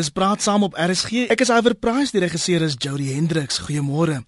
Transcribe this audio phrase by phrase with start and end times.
[0.00, 1.26] Dis praat saam op RSG.
[1.28, 3.58] Ek is Iver Price, die regisseur is Jody Hendricks.
[3.66, 4.22] Goeiemôre.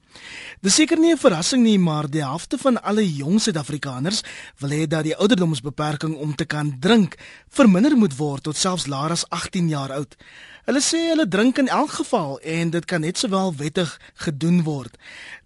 [0.60, 4.22] Dis seker nie 'n verrassing nie, maar die helfte van alle jong Suid-Afrikaners
[4.58, 7.16] wil hê dat die ouderdomsbeperking om te kan drink
[7.48, 10.16] verminder moet word tot selfs laer as 18 jaar oud.
[10.62, 14.95] Hulle sê hulle drink in elk geval en dit kan net sowel wettig gedoen word.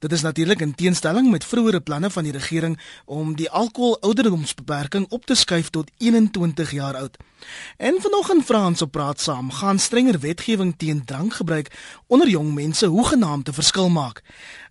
[0.04, 5.24] Dit is natuurlik in teenstelling met vroeëre planne van die regering om die alkoholouderdomsbeperking op
[5.24, 7.16] te skuif tot 21 jaar oud.
[7.76, 11.70] En vanoggend Frans op praat saam gaan strenger wetgewing teen drankgebruik
[12.06, 14.22] onder jong mense hoegenaamd te verskil maak.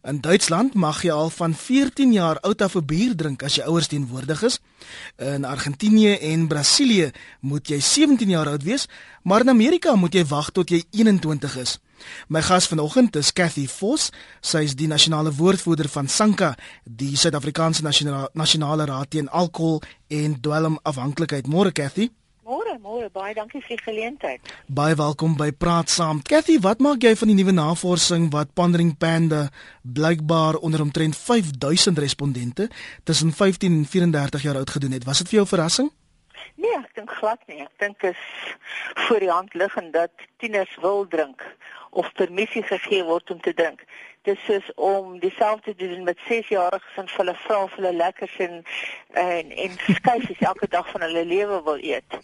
[0.03, 3.63] In Duitsland mag jy al van 14 jaar oud af 'n bier drink as jy
[3.63, 4.59] ouers teenwoordig is.
[5.17, 8.87] In Argentinië en Brasilië moet jy 17 jaar oud wees,
[9.23, 11.79] maar in Amerika moet jy wag tot jy 21 is.
[12.27, 14.09] My gas vanoggend is Cathy Vos.
[14.41, 17.83] Sy is die nasionale woordvoerder van SANKA, die Suid-Afrikaanse
[18.33, 21.47] Nasionale Raad teen Alkohol en Dwelmafhanklikheid.
[21.47, 22.09] Môre Cathy.
[22.45, 24.49] Môre, môre, baie dankie vir die geleentheid.
[24.69, 26.19] Baie welkom by Praat Saam.
[26.21, 29.47] Cathy, wat maak jy van die nuwe navorsing wat Pandering Panda
[29.81, 32.67] blykbaar onder omtrent 5000 respondente
[33.03, 35.07] tussen 15 en 34 jaar oud gedoen het?
[35.09, 35.89] Was dit vir jou 'n verrassing?
[36.61, 37.61] Nee, ek dink glad nie.
[37.65, 38.21] Ek dink is
[39.07, 41.41] voor die hand liggend dat tieners wil drink
[41.95, 43.83] of permissie gegee word om te drink.
[44.21, 48.63] Dit is om dieselfde te doen met 6-jariges en hulle vra of hulle lekkers en
[49.11, 52.19] en en skyfies elke dag van hulle lewe wil eet.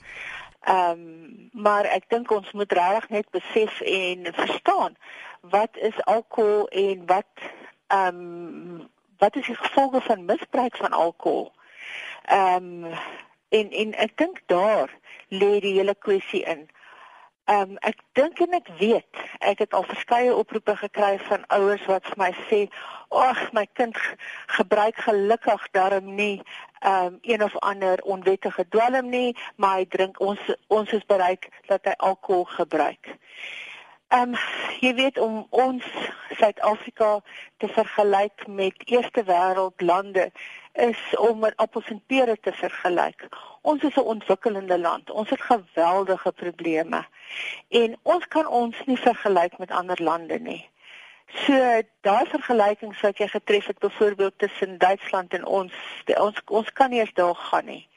[0.61, 4.97] Ehm um, maar ek dink ons moet regtig net besef en verstaan
[5.41, 7.47] wat is alkohol en wat
[7.87, 11.51] ehm um, wat is die gevolge van misbruik van alkohol?
[12.25, 12.99] Ehm um,
[13.49, 14.89] en en ek dink daar
[15.27, 16.67] lê die hele kwessie in.
[17.51, 21.83] Ehm um, ek dink en ek weet, ek het al verskeie oproepe gekry van ouers
[21.89, 22.59] wat vir my sê,
[23.09, 23.97] "Ag, my kind
[24.57, 26.37] gebruik gelukkig darm nie
[26.79, 31.49] ehm um, een of ander onwettige dwelm nie, maar hy drink ons ons is bereik
[31.67, 33.11] dat hy alkohol gebruik."
[34.07, 34.39] Ehm um,
[34.79, 35.83] jy weet om ons
[36.39, 37.19] Suid-Afrika
[37.57, 40.31] te vergelyk met eerste wêreld lande
[40.73, 43.27] is om met appels en pere te vergelyk.
[43.61, 45.09] Ons is 'n ontwikkelende land.
[45.09, 47.05] Ons het geweldige probleme.
[47.69, 50.69] En ons kan ons nie vergelyk met ander lande nie.
[51.33, 55.73] So daai vergelyking wat jy getref het byvoorbeeld tussen Duitsland en ons,
[56.17, 57.87] ons ons kan nie eens daar gaan nie.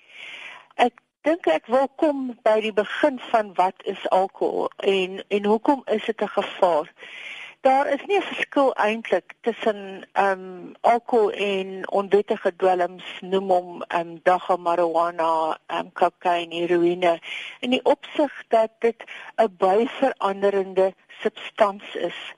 [0.75, 5.83] Ek dink ek wil kom by die begin van wat is alkohol en en hoekom
[5.87, 6.93] is dit 'n gevaar?
[7.65, 13.83] Daar is nie 'n verskil eintlik tussen ehm um, alkohol en onwettige dwelms noem hom
[13.83, 17.19] ehm um, dagga marijuana, ehm um, kokaine, heroïne
[17.61, 19.05] in die opsig dat dit
[19.37, 22.35] 'n byveranderende substans is.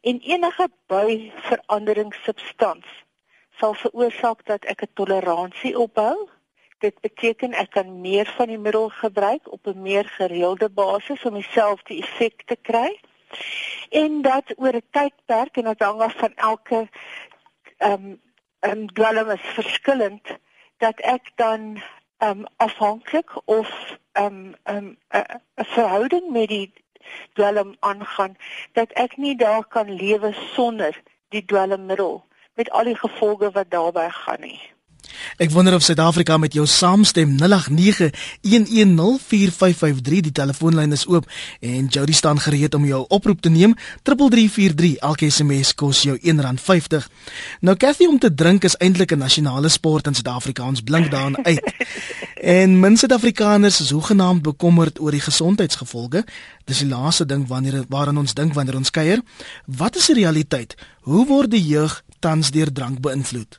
[0.00, 2.86] En enige byveranderingssubstans
[3.58, 6.28] sal veroorsaak dat ek 'n toleransie opbou.
[6.78, 11.34] Dit beteken ek kan meer van die middel gebruik op 'n meer gereelde basis om
[11.34, 13.00] dieselfde effek te kry
[13.90, 16.88] en dat oor 'n tydperk en dit hang af van elke
[17.76, 18.20] ehm um,
[18.60, 20.26] ehm um, dwelm is verskillend
[20.76, 21.82] dat ek dan
[22.18, 24.98] ehm um, afhanklik of ehm um, ehm um,
[25.54, 26.72] 'n verhouding met die
[27.32, 28.36] dwelm aangaan
[28.72, 32.24] dat ek nie daar kan lewe sonder die dwelmmiddel
[32.54, 34.60] met al die gevolge wat daarbey gaan nie.
[35.36, 37.36] Ek wonder of Suid-Afrika met jou saamstem.
[37.38, 37.46] 0891104553
[40.28, 41.26] die telefoonlyn is oop
[41.60, 43.74] en Jody staan gereed om jou oproep te neem.
[44.02, 47.06] 3343 elke SMS kos jou R1.50
[47.60, 51.44] Nou Cathy om te drink is eintlik 'n nasionale sport in Suid-Afrika ons blink daarin
[51.44, 51.62] uit.
[52.38, 56.24] En min Suid-Afrikaners is hoegenaamd bekommerd oor die gesondheidsgevolge
[56.64, 59.22] dis die laaste ding wanneer waaraan ons dink wanneer ons kuier.
[59.66, 60.74] Wat is die realiteit?
[61.00, 63.58] Hoe word die jeug tans deur drank beïnvloed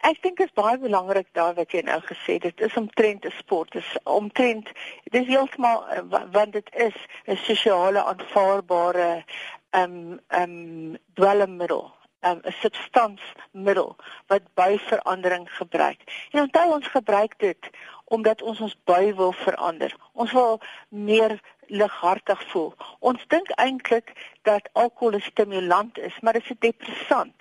[0.00, 2.42] Ek dink dit is baie belangrik daar wat jy nou gesê het.
[2.42, 3.72] Dit is omtrent 'n sport.
[3.72, 4.68] Dit is omtrent
[5.12, 5.84] dis heeltemal
[6.32, 6.96] want dit is
[7.26, 9.24] 'n sosiale aanvaarbare
[9.70, 13.96] ehm um, ehm um, dwelmmiddel, ehm, 'n um, substansmiddel
[14.26, 16.00] wat by verandering gebruik.
[16.30, 17.70] En onthou ons gebruik dit
[18.04, 19.96] omdat ons ons by wil verander.
[20.12, 22.74] Ons wil meer lighartig voel.
[22.98, 27.36] Ons dink eintlik dat alkohol 'n stimulant is, maar dit is 'n depressant.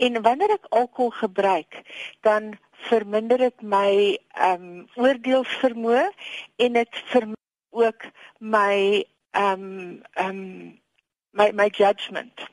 [0.00, 1.80] En wanneer ek alkohol gebruik,
[2.24, 2.54] dan
[2.88, 3.90] verminder dit my
[4.32, 6.06] ehm um, oordeelsvermoë
[6.64, 8.06] en dit verminder ook
[8.38, 10.80] my ehm um, ehm um,
[11.36, 12.48] my my judgement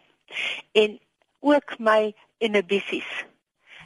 [0.71, 0.99] en
[1.39, 3.09] ook my inhibisies.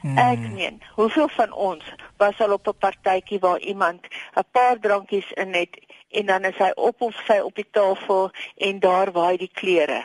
[0.02, 0.18] Hmm.
[0.18, 1.84] Ek meen, hoeveel van ons
[2.18, 5.78] was al op 'n partytjie waar iemand 'n paar drankies in het
[6.10, 10.04] en dan is hy op of sy op die tafel en daar waai die klere.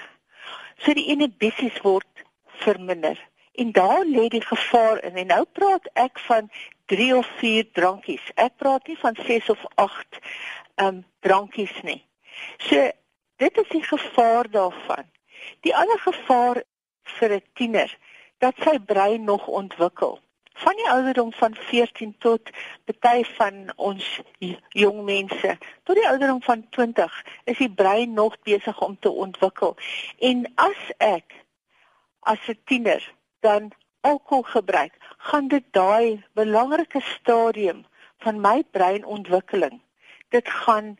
[0.77, 2.07] So die inhibisies word
[2.45, 3.17] verminder.
[3.57, 5.17] En daar lê die gevaar in.
[5.23, 6.51] En nou praat ek van
[6.93, 8.23] 3 of 4 drankies.
[8.35, 10.21] Ek praat nie van 6 of 8
[10.85, 12.01] um drankies nie.
[12.57, 12.91] So
[13.37, 15.05] Dit is die gevaar daarvan.
[15.61, 16.63] Die ander gevaar
[17.03, 17.97] vir 'n tiener
[18.37, 20.19] dat sy brein nog ontwikkel.
[20.53, 22.49] Van die ouderdom van 14 tot
[22.85, 24.21] party van ons
[24.69, 29.77] jong mense tot die ouderdom van 20 is die brein nog besig om te ontwikkel.
[30.19, 31.45] En as ek
[32.19, 33.13] as 'n tiener
[33.47, 33.71] dan
[34.01, 37.85] alkohol gebruik, gaan dit daai belangrike stadium
[38.23, 39.81] van my breinontwikkeling
[40.29, 40.97] dit gaan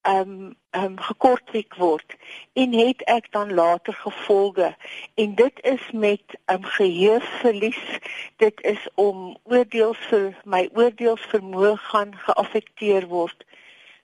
[0.00, 2.16] ehm um, ehm um, gekortwek word
[2.52, 4.76] en het ek dan later gevolge.
[5.14, 7.98] En dit is met ehm um, geheueverlies
[8.36, 13.44] dit is om oordeels vir my oordeelsvermoë gaan geaffekteer word.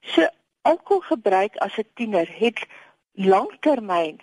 [0.01, 0.29] So
[0.63, 2.67] alkoholgebruik as 'n tiener het
[3.13, 4.21] langtermyn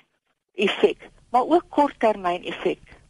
[0.53, 3.02] effek maar ook korttermyn effek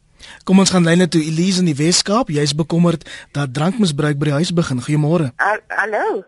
[0.44, 2.30] Kom ons gaan lyne toe Elise in die Weskaap.
[2.32, 4.82] Jy's bekommerd dat drankmisbruik by die huis begin.
[4.84, 5.30] Goeiemôre.
[5.68, 6.24] Hallo.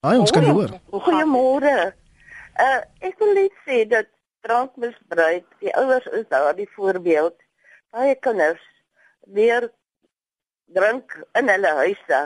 [0.00, 0.72] Haai, ons kan hoor.
[0.90, 1.92] Goeiemôre.
[2.60, 4.08] Uh ek wil net sê dat
[4.46, 7.36] drankmisbruik, die ouers is daar die voorbeeld.
[7.92, 8.62] Baie kinders
[9.34, 9.70] weer
[10.74, 12.20] drink in hulle huise.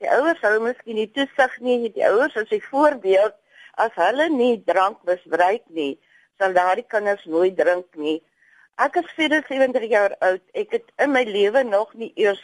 [0.00, 1.90] Die ouers hou miskien nie toesig nie.
[1.92, 3.36] Die ouers is die voorbeeld.
[3.80, 5.98] As hulle nie drank misbruik nie,
[6.40, 8.18] sal daardie kinders nooit drink nie.
[8.76, 10.42] Ek is 74 jaar oud.
[10.52, 12.42] Ek het in my lewe nog nie eers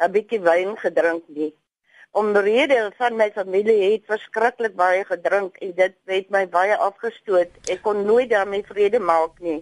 [0.00, 1.50] 'n bietjie wyn gedrink nie.
[2.20, 7.50] Omrede van my familie het verskriklik baie gedrink en dit het my baie afgestoot.
[7.68, 9.60] Ek kon nooit daarmee vrede maak nie.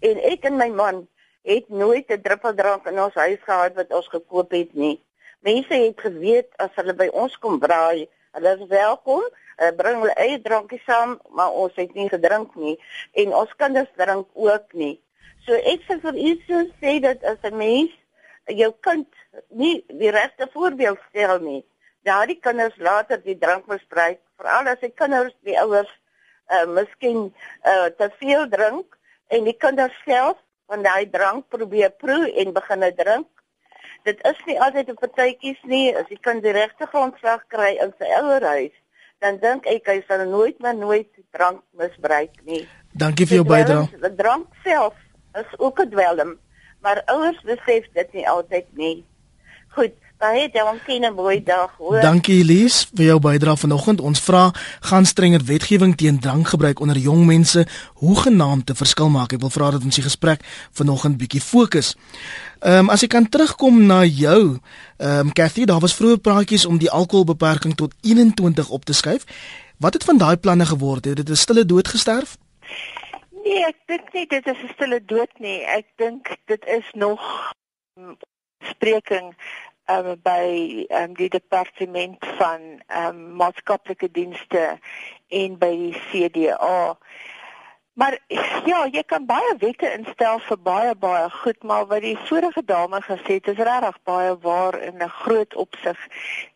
[0.00, 1.08] En ek en my man
[1.42, 5.02] het nooit 'n druppel drank in ons huis gehad wat ons gekoop het nie.
[5.40, 8.08] Mense het geweet as hulle by ons kom braai,
[8.38, 9.26] hulle is welkom.
[9.56, 12.78] Hulle bring hulle eie drankie saam, maar ons het nie gedrink nie
[13.12, 15.02] en ons kinders drink ook nie.
[15.46, 17.92] So ek sê vir u so sê dat as 'n mens
[18.48, 19.06] jou kind
[19.50, 21.64] nie die regte voorbeeld stel nie,
[22.02, 25.92] daardie kinders later die drank misbruik, veral as die kinders die ouers
[26.50, 27.32] uh miskien
[27.64, 32.84] uh te veel drink en die kinders self van daai drank probeer proe en begin
[32.96, 33.26] drink.
[34.06, 37.94] Dit is nie altyd 'n partytjies nie, as die kind die regte grondslag kry in
[37.98, 38.74] sy ouerhuis,
[39.18, 42.68] dan dink ek hy sal nooit meer nooit drank misbruik nie.
[42.94, 44.14] Dankie vir jou bydrae.
[44.16, 44.94] Drank self
[45.44, 46.36] is ook 'n dwelm,
[46.80, 49.04] maar ouers besef dit nie altyd nie.
[49.68, 52.00] Goed, baie dankie en 'n mooi dag, hoor.
[52.00, 54.00] Dankie Elise vir jou bydrae vanoggend.
[54.00, 54.50] Ons vra
[54.80, 59.32] gaan strenger wetgewing teen drankgebruik onder jong mense hoegenaamd te verskil maak.
[59.32, 60.40] Ek wil vra dat ons die gesprek
[60.72, 61.96] vanoggend bietjie fokus.
[62.60, 64.58] Ehm um, as ek kan terugkom na jou,
[64.96, 69.24] ehm um, Cathy, daar was vroeër praatjies om die alkoholbeperking tot 21 op te skuif.
[69.76, 71.04] Wat het van daai planne geword?
[71.04, 72.36] Het dit 'n stille dood gesterf?
[73.46, 75.60] Nee, ek dink nie dit is 'n stille dood nie.
[75.62, 77.22] Ek dink dit is nog
[77.94, 78.16] um,
[78.70, 79.28] spreking
[79.86, 80.46] um, by
[80.90, 84.64] um, die departement van um, maatskaplike dienste
[85.28, 86.98] en by die CDA.
[87.94, 88.18] Maar
[88.66, 92.98] ja, jy kan baie wette instel vir baie baie goed, maar wat die vorige dame
[93.06, 95.98] gesê het, is regtig baie waar in 'n groot opsig.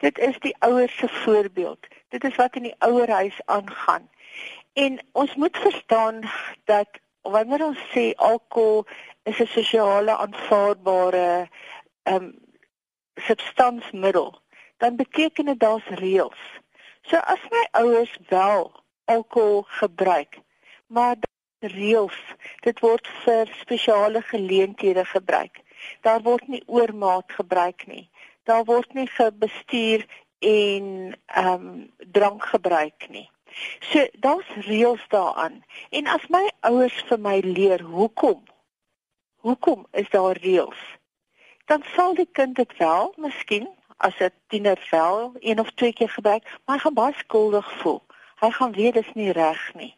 [0.02, 1.86] Dit is die ouers se voorbeeld.
[2.08, 4.10] Dit is wat in die ouerhuis aangaan.
[4.80, 6.20] En ons moet verstaan
[6.64, 6.88] dat
[7.20, 8.86] wanneer ons sê alkohol
[9.30, 11.48] is 'n sosiale aanvaarbare
[12.02, 12.28] ehm um,
[13.14, 14.30] substansmiddel,
[14.76, 16.42] dan beteken dit daar's reëls.
[17.02, 18.72] So as my ouers wel
[19.04, 20.38] alkohol gebruik,
[20.86, 21.16] maar
[21.58, 22.20] reëls,
[22.60, 25.60] dit word vir spesiale geleenthede gebruik.
[26.00, 28.10] Daar word nie oormaat gebruik nie.
[28.42, 30.06] Daar word nie gebestuur
[30.38, 30.86] en
[31.26, 33.28] ehm um, drank gebruik nie.
[33.80, 35.64] So daar's reëls daaraan.
[35.90, 38.44] En as my ouers vir my leer hoekom
[39.40, 40.80] hoekom is daar reëls?
[41.64, 46.08] Dan sal die kind dit wel, miskien as 'n tiener wel een of twee keer
[46.08, 48.02] gebruik, maar hy gaan baie skuldig voel.
[48.40, 49.96] Hy gaan weet dit is nie reg nie.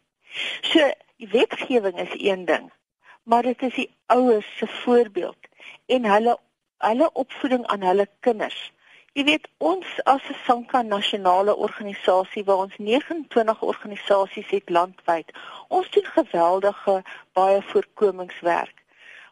[0.61, 2.71] So die wetgewing is een ding,
[3.23, 5.37] maar dit is die ouers se voorbeeld
[5.85, 6.39] en hulle
[6.77, 8.73] hulle opvoeding aan hulle kinders.
[9.13, 15.27] Jy weet ons as 'n Sanka nasionale organisasie waar ons 29 organisasies het landwyd.
[15.67, 16.95] Ons doen geweldige
[17.33, 18.73] baie voorkomingswerk.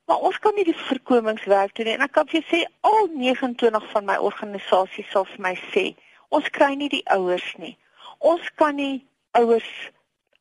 [0.05, 1.95] Maar ons kan nie die voorkomingswerk doen nie.
[1.95, 5.85] En ek kan vir jou sê al 29 van my organisasies sal vir my sê,
[6.29, 7.77] ons kry nie die ouers nie.
[8.19, 9.71] Ons kan nie ouers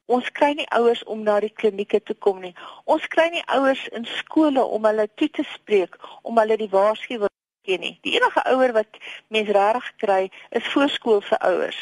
[0.04, 2.54] ons kry nie ouers om na die klinieke toe kom nie.
[2.84, 7.30] Ons kry nie ouers in skole om hulle toe te spreek om hulle die waarskuwing
[7.62, 7.98] ken nie.
[8.06, 11.80] Die enige ouer wat mens regtig kry is voorskoolse ouers.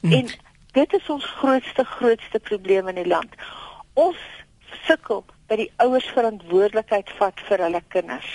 [0.00, 0.12] Mm.
[0.12, 0.30] En
[0.72, 3.34] dit is ons grootste grootste probleem in die land.
[3.94, 4.18] Ons
[4.86, 8.30] sukkel by die ouers verantwoordelikheid vat vir hulle kinders.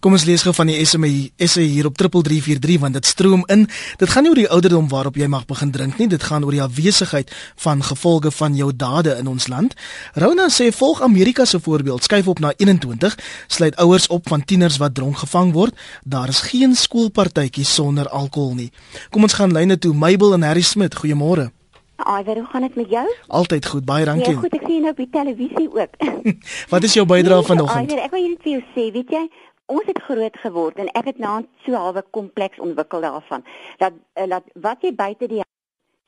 [0.00, 3.66] Kom ons lees gou van die SMS SA hier op 3343 want dit stroom in.
[4.00, 6.54] Dit gaan nie oor die ouderdom waarop jy mag begin drink nie, dit gaan oor
[6.54, 7.32] die afwesigheid
[7.64, 9.74] van gevolge van jou dade in ons land.
[10.14, 14.78] Rona sê volg Amerika se voorbeeld, skuif op na 21, sluit ouers op van tieners
[14.82, 15.74] wat dronk gevang word.
[16.04, 18.70] Daar is geen skoolpartytjies sonder alkohol nie.
[19.10, 19.94] Kom ons gaan lyne toe.
[19.94, 21.50] Mabel en Harry Smit, goeiemôre.
[21.96, 23.04] Aiwer, hoe gaan dit met jou?
[23.26, 24.32] Altyd goed, baie dankie.
[24.32, 25.98] Ja, goed, ek sien nou op die televisie ook.
[26.72, 27.90] Wat is jou bydrae Nee, vanoggend?
[27.90, 29.22] Aiwer, ek wil net vir jou sê, weet jy,
[29.66, 33.44] ons het groot geword en ek het nou so halwe kompleks ontwikkel daarvan.
[33.78, 35.42] Dat uh, dat wat jy buite die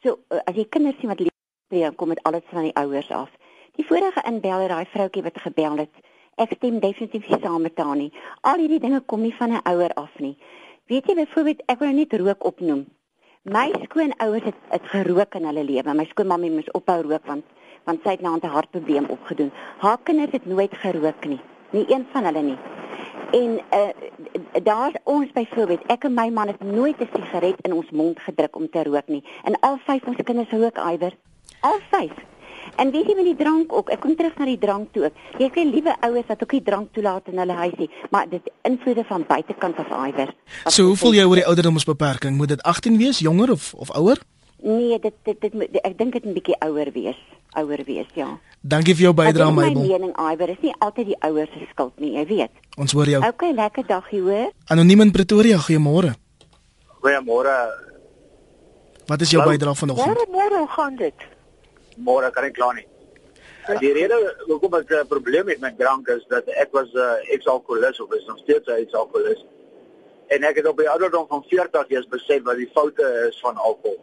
[0.02, 3.30] so uh, as jy kinders sien wat leer kom met alles van die ouers af.
[3.76, 6.04] Die vorige inbeller, daai vroutjie wat gebel het,
[6.40, 8.12] ek stem definitief nie saam met haar nie.
[8.40, 10.36] Al hierdie dinge kom nie van 'n ouer af nie.
[10.86, 12.86] Weet jy byvoorbeeld, ek wil nou net rook opnoem.
[13.42, 15.94] My skoonouers het het gerook in hulle lewe.
[15.94, 17.44] My skoonmammie moes ophou rook want
[17.84, 19.52] want sy het nou 'n hartprobleem opgedoen.
[19.78, 21.40] Haar kinders het nooit gerook nie.
[21.70, 22.58] Nie een van hulle nie.
[23.32, 23.88] En uh
[24.62, 28.56] daar ons byvoorbeeld, ek en my man het nooit 'n sigaret in ons mond gedruk
[28.56, 29.24] om te rook nie.
[29.44, 31.12] En al vyf ons kinders rook iwer.
[31.60, 32.12] Al vyf.
[32.76, 35.12] En weet jy met die drank ook, ek kom terug na die drank toe ook.
[35.38, 39.04] Jy kry liewe ouers wat ook nie drank toelaat in hulle huisie, maar dit invloede
[39.04, 40.34] van buitekant af iwer.
[40.64, 42.36] So hoe voel jy oor die ouderdomsbeperking?
[42.36, 44.18] Moet dit 18 wees, jonger of of ouer?
[44.62, 47.16] Nee, dit dit, dit moet- ek dink dit 'n bietjie ouer wees.
[47.56, 48.38] Ouer wees, ja.
[48.60, 49.80] Dankie vir jou bydrae, Dit is Mabel.
[49.82, 52.50] My mening, Iwer, is nie altyd die ouers se skuld nie, jy weet.
[52.76, 53.22] Ons hoor jou.
[53.26, 54.50] Okay, lekker dag hier, hoor.
[54.66, 56.14] Anoniem in Pretoria, goeiemôre.
[57.00, 57.54] Goeiemôre.
[59.06, 60.06] Wat is jou bydrae vanoggend?
[60.06, 61.14] Môre môre hoe gaan dit?
[61.96, 62.86] Môre kan ek klaar nie.
[63.80, 64.14] Die rede
[64.46, 68.12] hoekom ek 'n probleem het met drank is dat ek was 'n uh, ex-alkoholist of
[68.14, 69.44] is nog steeds 'n ex-alkoholist.
[70.28, 73.56] En ek het op die ouderdom van 40 jaar besef wat die foute is van
[73.56, 73.98] alkohol.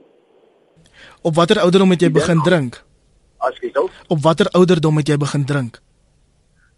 [1.22, 2.84] Op watter ouderdom het jy begin drink?
[3.38, 5.82] As jy sou, Op watter ouderdom het jy begin drink?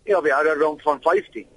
[0.06, 1.48] ja, op die ouderdom van 15.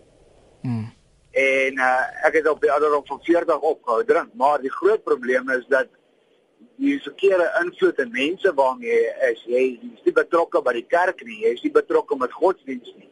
[0.63, 0.93] Hmm.
[1.31, 5.51] En uh, ek het op die ouderdom van 40 opgehou drink, maar die groot probleem
[5.51, 5.89] is dat
[6.81, 11.23] die verkeerde invloed in mense waarmee jy is, jy is nie betrokke by die kerk
[11.27, 13.11] nie, jy is nie betrokke met godsdienst nie.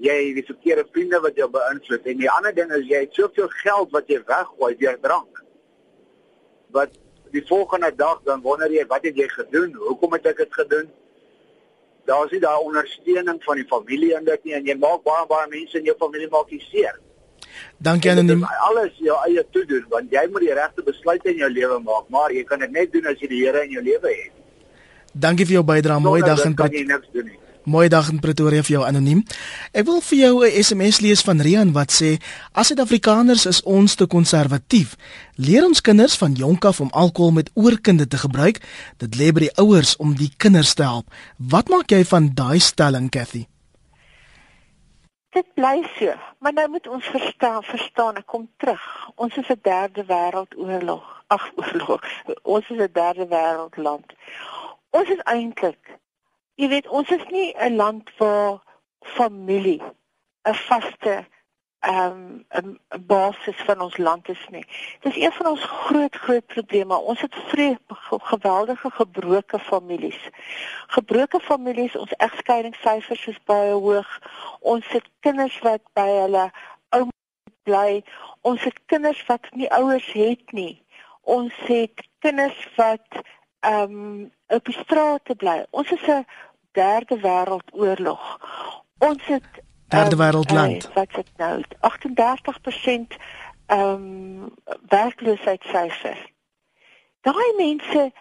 [0.00, 3.16] Jy het die verkeerde vriende wat jou beïnvloed en die ander ding is jy het
[3.16, 5.42] soveel geld wat jy weggooi deur drank.
[6.76, 6.94] Wat
[7.32, 9.74] die volgende dag dan wonder jy wat het jy gedoen?
[9.88, 10.88] Hoekom het ek dit gedoen?
[12.08, 15.48] Daar's nie daai ondersteuning van die familie in dit nie en jy maak baie baie
[15.52, 16.98] mense in jou familie maak jy seer.
[17.78, 18.38] Dankie Jy anoniem.
[18.38, 21.78] moet alles jou eie toe doen want jy moet die regte besluite in jou lewe
[21.82, 24.32] maak, maar jy kan dit net doen as jy die Here in jou lewe het.
[25.12, 26.00] Dankie vir jou bydrae.
[26.00, 27.26] Mooi dag in dit
[27.64, 29.18] Mooi dag in Pretoria vir jou anoniem.
[29.76, 32.16] Ek wil vir jou 'n SMS lees van Rian wat sê:
[32.52, 34.96] "As Suid-Afrikaners is ons te konservatief.
[35.36, 38.60] Leer ons kinders van jonk af om alkohol met oorkinde te gebruik.
[38.96, 42.58] Dit lê by die ouers om die kinders te help." Wat maak jy van daai
[42.58, 43.46] stelling, Cathy?
[45.30, 49.10] Dit bly so, maar nou moet ons verstaan, verstaan, ek kom terug.
[49.16, 51.22] Ons is 'n derde wêreldoorlog.
[51.26, 52.00] Ag, oorlog.
[52.42, 54.12] Ons is 'n derde wêreldland.
[54.90, 56.00] Ons is eintlik
[56.60, 58.60] jy weet, ons is nie 'n land waar
[59.16, 59.82] familie
[60.44, 61.24] 'n vaste
[61.80, 64.64] ehm 'n 'n basis van ons land is nie.
[65.00, 66.96] Dis een van ons groot groot probleme.
[66.96, 67.76] Ons het vrees
[68.32, 70.28] geweldige gebroke families.
[70.86, 74.20] Gebroke families, ons egskeidingssyfers is baie hoog.
[74.60, 76.50] Ons het kinders wat by hulle
[76.88, 77.10] ouma
[77.62, 78.04] bly.
[78.40, 80.84] Ons het kinders wat nie ouers het nie.
[81.20, 83.08] Ons het kinders wat
[83.60, 85.64] ehm um, op die strate bly.
[85.70, 86.26] Ons is 'n
[86.72, 88.40] derde wêreldoorlog.
[88.98, 89.44] Ons het
[89.88, 90.88] Derde ehm, wêreldland.
[90.88, 91.62] eh, wat dit nou?
[91.62, 93.16] 38%
[93.66, 94.54] ehm um,
[94.88, 96.30] werkloosheidssyfer.
[97.20, 98.12] Daai mense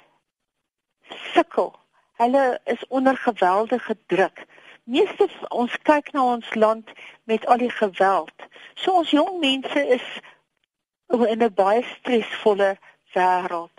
[1.34, 1.76] sukkel.
[2.14, 4.46] Hulle is onder geweldige druk.
[4.84, 6.92] Meeste ons kyk na ons land
[7.24, 8.34] met al die geweld.
[8.74, 10.20] So ons jong mense is
[11.08, 12.78] in 'n baie stresvolle
[13.14, 13.78] wêreld.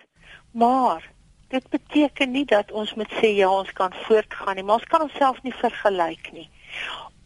[0.53, 1.11] Maar
[1.51, 5.03] dit beteken nie dat ons moet sê ja, ons kan voortgaan nie, maar ons kan
[5.03, 6.49] onsself nie vergelyk nie.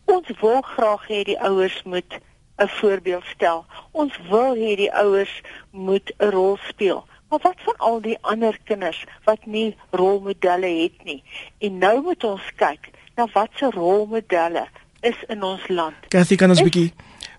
[0.05, 2.19] Ons wil graag hê die ouers moet
[2.59, 3.65] 'n voorbeeld stel.
[3.93, 5.41] Ons wil hê die ouers
[5.71, 7.05] moet 'n rol speel.
[7.29, 11.23] Maar wat van al die ander kinders wat nie rolmodelle het nie?
[11.59, 14.67] En nou moet ons kyk na watse rolmodelle
[15.01, 15.95] is in ons land.
[16.09, 16.93] Cathy, kan ons Ek- bietjie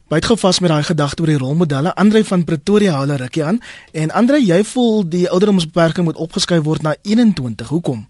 [0.09, 1.95] byt gou vas met daai gedagte oor die rolmodelle.
[1.95, 3.59] Andre van Pretoria hou hulle rukkie aan.
[3.93, 7.67] En Andre, jy voel die ouderdomsbeperking moet opgeskuif word na 21.
[7.67, 8.07] Hoekom?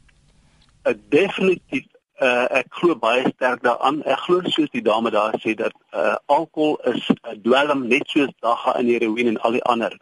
[0.85, 1.85] ek definitief
[2.21, 4.01] uh, ek glo baie sterk daaraan.
[4.07, 8.31] Ek glo soos die dame daar sê dat uh, alkohol is 'n dwelm net soos
[8.45, 9.97] dagga en heroïne en al die ander.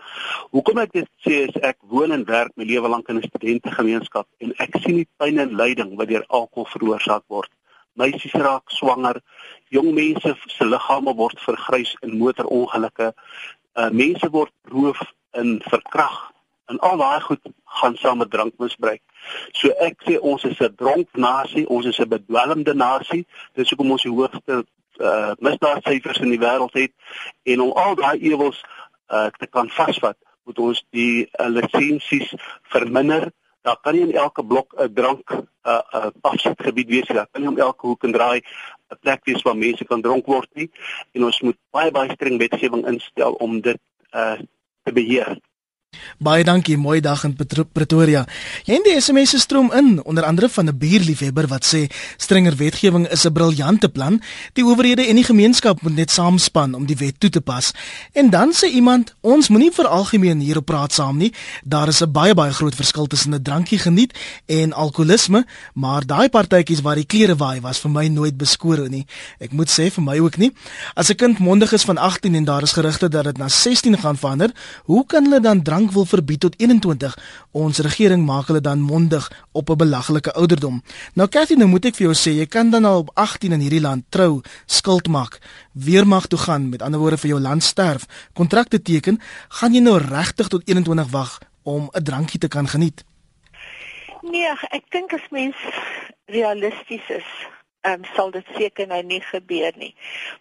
[0.52, 4.28] Hoekom ek dit sê is ek woon en werk my lewe lank in 'n studentegemeenskap
[4.40, 7.50] en ek sien die pyn en lyding wat deur alkohol veroorsaak word.
[7.94, 9.22] Meisies raak swanger,
[9.70, 13.14] jong mense se liggame word vergrys in motorongelukke,
[13.76, 16.20] uh, mense word roof en verkrag
[16.72, 17.42] en al daai goed
[17.80, 19.02] gaan saam met drankmisbruik.
[19.52, 23.26] So ek sê ons is 'n dronk nasie, ons is 'n bedwelmde nasie.
[23.54, 24.66] Dis hoekom ons die hoogste
[25.00, 26.94] uh, misdaadsyfers in die wêreld het
[27.44, 28.64] en om al daai ewels
[29.10, 33.32] uh, te kan vasvat, moet ons die uh, lisensies verminder
[33.64, 37.18] daar kan nie in elke blok 'n drank 'n uh, uh, afsetgebied wees nie.
[37.18, 38.42] Daar kan nie om elke hoek en draai
[38.92, 40.70] 'n plek wees waar mense kan dronk word nie.
[41.12, 43.80] En ons moet baie baie streng wetgewing instel om dit
[44.12, 44.38] uh
[44.84, 45.40] te beheer.
[46.18, 48.26] Baie dankie, mooi dag in Pretoria.
[48.66, 52.56] Jy en die SMS se stroom in, onder andere van 'n buurliefhebber wat sê strenger
[52.56, 54.22] wetgewing is 'n briljante plan.
[54.54, 57.72] Die owerhede en die gemeenskap moet net saamspan om die wet toe te pas.
[58.14, 61.34] En dan sê iemand, ons moenie vir algemeen hierop praat saam nie.
[61.64, 66.30] Daar is 'n baie baie groot verskil tussen 'n drankie geniet en alkoholisme, maar daai
[66.30, 69.06] partytjies waar die klere waai was vir my nooit beskore nie.
[69.40, 70.52] Ek moet sê vir my ook nie.
[70.96, 73.98] As 'n kind mondig is van 18 en daar is gerugte dat dit na 16
[73.98, 74.52] gaan verander,
[74.84, 77.16] hoe kan hulle dan drank drank wil verbied tot 21.
[77.52, 80.82] Ons regering maak hulle dan mondig op 'n belaglike ouderdom.
[81.14, 83.60] Nou Cathy, nou moet ek vir jou sê, jy kan dan al op 18 in
[83.60, 85.40] hierdie land trou, skuld maak,
[85.74, 89.98] weermag toe gaan, met ander woorde vir jou land sterf, kontrakte teken, gaan jy nou
[89.98, 93.04] regtig tot 21 wag om 'n drankie te kan geniet?
[94.22, 95.56] Nee, ek dink as mens
[96.26, 97.28] realisties is,
[97.82, 99.96] ehm um, sal dit seker nou nie gebeur nie.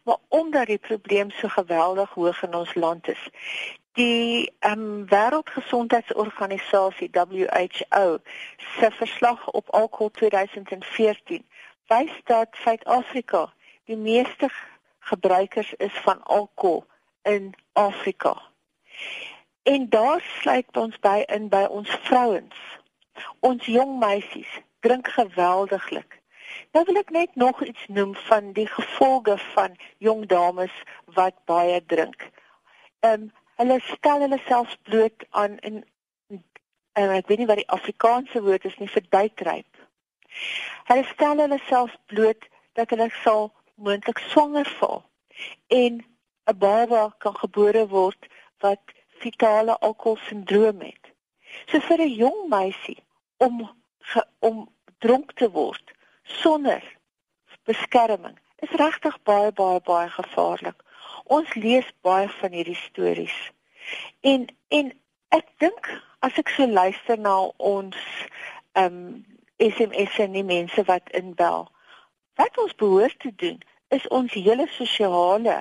[0.04, 3.30] Maar omdat die probleem so geweldig hoog in ons land is,
[3.94, 8.18] Die um, Wêreldgesondheidsorganisasie WHO
[8.76, 11.46] se verslag op alkohol 2014
[11.86, 13.52] wys dat Suid-Afrika
[13.84, 14.48] die meeste
[14.98, 16.84] gebruikers is van alkohol
[17.22, 18.42] in Afrika.
[19.62, 22.56] En daar sluit ons by in by ons vrouens.
[23.40, 26.20] Ons jong meisies drink geweldiglik.
[26.72, 30.72] Nou wil ek net nog iets noem van die gevolge van jong dames
[31.04, 32.30] wat baie drink.
[33.04, 33.30] Ehm um,
[33.62, 35.82] hulle stel hulle self bloot aan in
[36.92, 39.78] en ek weet nie wat die Afrikaanse woord is nie vir duitryp.
[40.90, 45.00] Hulle stel hulle self bloot dat hulle sal moontlik swanger val
[45.78, 46.02] en
[46.50, 48.28] 'n baba kan gebore word
[48.64, 51.04] wat fetale alkoholsindroom het.
[51.68, 53.00] So vir 'n jong meisie
[53.36, 56.82] om ge, om dronk te word sonder
[57.64, 60.82] beskerming is regtig baie baie baie gevaarlik.
[61.24, 63.36] Ons lees baie van hierdie stories.
[64.20, 64.92] En en
[65.28, 67.98] ek dink as ek so luister na ons
[68.72, 69.20] ehm um,
[69.62, 71.68] SMS en die mense wat inbel,
[72.34, 73.60] wat ons behoort te doen
[73.94, 75.58] is ons hele sosiale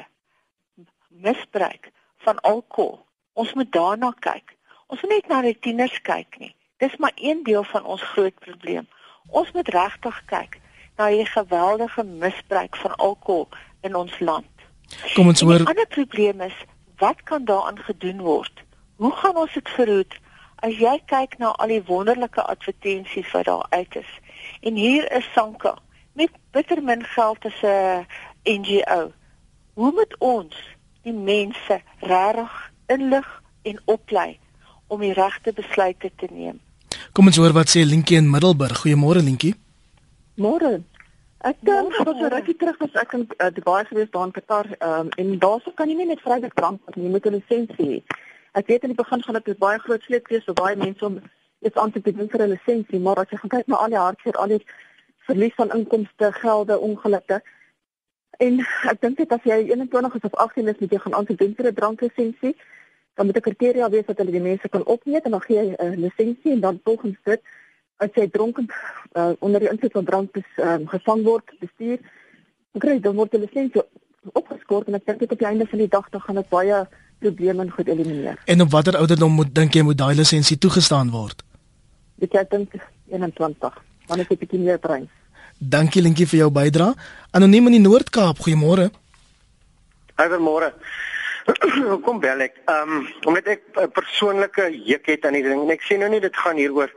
[1.07, 1.91] misbruik
[2.25, 3.05] van alkohol.
[3.33, 4.55] Ons moet daarna kyk.
[4.87, 6.55] Ons moet net na die tieners kyk nie.
[6.81, 8.87] Dis maar een deel van ons groot probleem.
[9.29, 10.57] Ons moet regtig kyk
[10.97, 13.47] na hierdie geweldige misbruik van alkohol
[13.81, 14.50] in ons land.
[15.13, 15.59] Kom ons hoor.
[15.59, 16.57] 'n Ander probleem is
[16.97, 18.63] wat kan daaraan gedoen word?
[18.95, 20.19] Hoe gaan ons dit verhoed?
[20.55, 24.11] As jy kyk na al die wonderlike advertensies wat daar uit is.
[24.61, 25.77] En hier is Sanka
[26.13, 28.05] met bitter min geld as 'n
[28.43, 29.11] NGO.
[29.73, 30.55] Hoe moet ons
[31.03, 34.39] die mense regtig inlig en oplei
[34.87, 36.59] om die regte besluite te neem?
[37.11, 38.81] Kom ons hoor wat sê Linkie in Middelburg.
[38.83, 39.55] Goeiemôre Linkie.
[40.35, 40.83] Môre.
[41.41, 44.67] Ek dink dat so rukkie terug was ek in uh, Dubai gewees daar in Qatar
[44.79, 48.01] um, en daarso kan jy nie net vrylik drank nie, jy moet 'n lisensie hê.
[48.53, 51.17] Ek weet in die begin gaan dit baie groot sleep wees vir baie mense om
[51.65, 53.97] iets aan te doen vir 'n lisensie, maar as jy gaan kyk na al die
[53.97, 54.61] hartseer, al die
[55.25, 57.41] verlies van inkomste, gelde, ongelukke
[58.45, 61.41] en ek dink dit as jy 21 is of 18 is, moet jy gaan aansoek
[61.41, 62.55] vir 'n dranklisensie.
[63.15, 65.75] Dan moet 'n kriteria wees dat hulle die mense kan opneem en dan gee jy
[65.77, 67.41] 'n lisensie en dan volgens dit
[68.01, 68.67] as jy dronken
[69.13, 72.01] uh, onder die invloed van drank is um, gevang word, bestuur,
[72.81, 73.83] kry dan word hulle lisensie
[74.37, 76.81] opgeskort en ek dink dit op die einde van die dag dan gaan dit baie
[77.21, 78.41] probleme goed elimineer.
[78.45, 81.43] En op watter ouderdom moet dink jy moet daai lisensie toegestaan word?
[82.21, 82.77] Ek dink
[83.09, 83.77] 21.
[84.07, 85.09] Dan is dit 'n bietjie meer brein.
[85.57, 86.93] Dankie Linkie vir jou bydrae.
[87.31, 88.89] Anoniem in die Noord-Kaap, goeiemôre.
[90.17, 90.73] Goeiemôre.
[92.05, 92.61] Kom bel ek.
[92.65, 95.69] Ehm um, omdat ek 'n persoonlike juk het aan die ding.
[95.71, 96.91] Ek sê nou nie dit gaan hieroor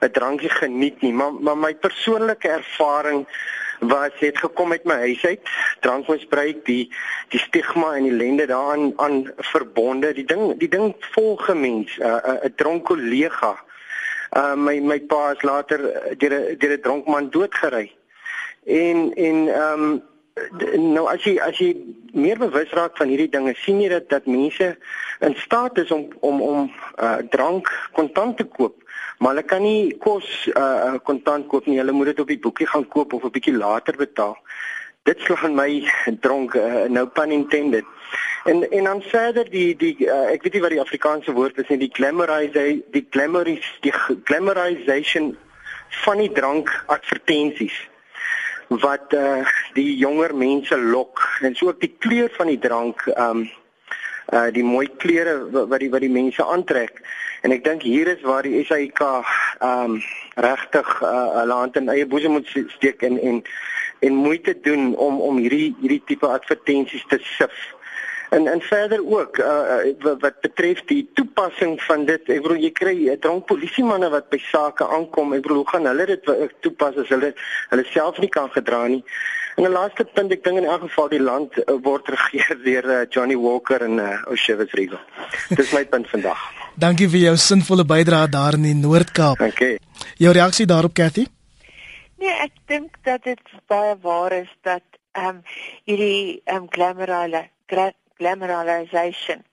[0.00, 3.26] 'n drankie geniet nie, maar maar my persoonlike ervaring
[3.80, 5.40] was het gekom met my huis uit.
[5.80, 6.92] Drankmisbruik, die
[7.28, 10.12] die stigma en die ellende daaraan aan verbonde.
[10.12, 13.56] Die ding die ding volge mens, 'n uh, 'n uh, dronk kollega.
[14.36, 15.78] Uh my my pa is later
[16.18, 17.92] deur 'n deur 'n dronk man doodgery.
[18.64, 20.02] En en ehm um,
[20.76, 21.74] nou as jy as jy
[22.12, 24.76] meer bewus raak van hierdie dinge, sien jy dat dat mense
[25.20, 28.84] in staat is om om om uh drank kontant te koop
[29.18, 31.78] maar hulle kan nie kos uh kontant koop nie.
[31.80, 34.36] Hulle moet dit op die boekie gaan koop of 'n bietjie later betaal.
[35.02, 35.88] Dit slaan my
[36.20, 37.84] dronk uh, nou pan intended.
[38.44, 41.68] En en dan verder die die uh, ek weet nie wat die Afrikaanse woord is
[41.68, 43.92] nie, die glamorization die glamoris die
[44.24, 45.36] glamorization
[46.04, 47.88] van die drank advertensies
[48.68, 51.20] wat uh die jonger mense lok.
[51.40, 53.46] En so ook die kleur van die drank um
[54.32, 57.02] uh die mooi kleure wat die wat die mense aantrek.
[57.42, 59.00] En ek dink hier is waar die SAIK
[59.62, 60.00] um
[60.34, 63.42] regtig uh, hulle hand in eie boesem moet steek en en
[64.04, 67.75] en moeite doen om om hierdie hierdie tipe advertensies te sif
[68.30, 72.96] en en verder ook uh, wat betref die toepassing van dit ek bedoel jy kry
[73.12, 77.08] 'n dronk polisiemanne wat by sake aankom ek bedoel hoe gaan hulle dit toepas as
[77.08, 77.34] hulle
[77.70, 79.04] hulle self nie kan gedra nie?
[79.56, 82.84] En 'n laaste punt ek dink in elk geval die land uh, word regeer deur
[82.84, 84.98] uh, Johnny Walker en uh, Oshewes Rigo
[85.48, 86.38] dis my punt vandag.
[86.74, 89.38] Dankie vir jou sinvolle bydrae daar in die Noord-Kaap.
[89.38, 89.78] Dankie.
[90.20, 91.26] Jou reaksie daarop Cathy?
[92.20, 95.42] Nee, ek dink dat dit baie waar is dat ehm um,
[95.84, 97.48] hierdie ehm um, glamourale
[98.16, 99.44] glamorization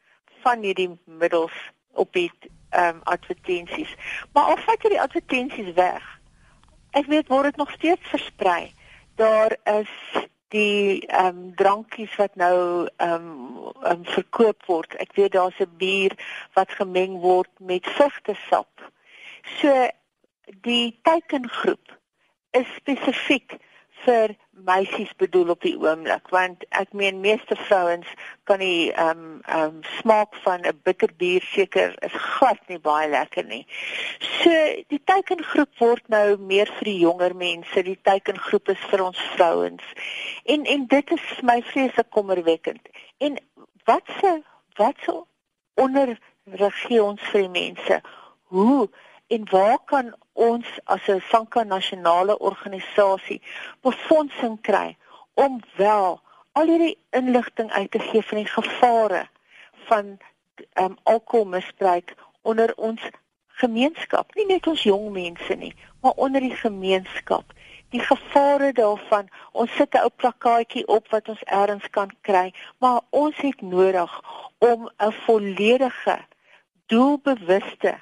[0.43, 1.56] van hierdie middels
[1.93, 2.32] op die
[2.73, 3.95] ehm um, advertensies.
[4.34, 6.06] Maar al vat jy die advertensies weg.
[6.97, 8.73] Ek weet word dit nog steeds versprei.
[9.15, 9.91] Daar is
[10.54, 14.95] die ehm um, drankies wat nou ehm um, um, verkoop word.
[15.02, 16.13] Ek weet daar's 'n bier
[16.54, 18.91] wat gemeng word met vrugtesap.
[19.60, 19.89] So
[20.62, 21.97] die teikengroep
[22.52, 23.58] is spesifiek
[24.06, 24.36] vir
[24.68, 28.08] meisies bedoel op die oomblik want ek meen meeste vrouens
[28.50, 33.10] kan die ehm um, ehm um, smaak van 'n bitterbier seker is glad nie baie
[33.10, 33.66] lekker nie.
[34.20, 34.50] So
[34.88, 39.84] die teikengroep word nou meer vir die jonger mense, die teikengroep is vir ons vrouens.
[40.46, 42.89] En en dit is vir my vreeslik kommerwekkend.
[43.18, 43.39] En
[43.86, 44.42] wat se
[44.76, 45.22] wat se
[45.74, 46.20] onderrig
[47.02, 48.02] ons vir mense?
[48.44, 48.89] Hoe
[49.28, 53.41] en waar kan ons as 'n Sanka nasionale organisasie
[53.82, 54.98] befondsing kry
[55.34, 59.28] om wel al hierdie inligting uit te gee van die gevare
[59.86, 60.17] van
[60.74, 63.02] um, alkoholmisbruik onder ons
[63.48, 67.54] gemeenskap, nie net ons jong mense nie, maar onder die gemeenskap.
[67.93, 73.02] Die gevare daarvan, ons sit 'n ou plakkaatjie op wat ons elders kan kry, maar
[73.10, 74.22] ons het nodig
[74.58, 76.17] om 'n volledige
[76.86, 78.00] doelbewuste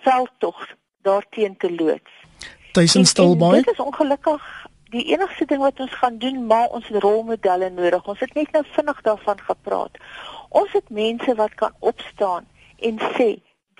[0.00, 0.76] veldtog
[1.08, 2.12] daarteen te loods.
[2.72, 3.62] Tuisen Stilbaai.
[3.62, 4.44] Dit is ongelukkig
[4.92, 8.06] die enigste ding wat ons gaan doen, maar ons rolmodelle nodig.
[8.12, 9.98] Ons het net nou vinnig daarvan gepraat.
[10.48, 12.48] Ons het mense wat kan opstaan
[12.88, 13.28] en sê,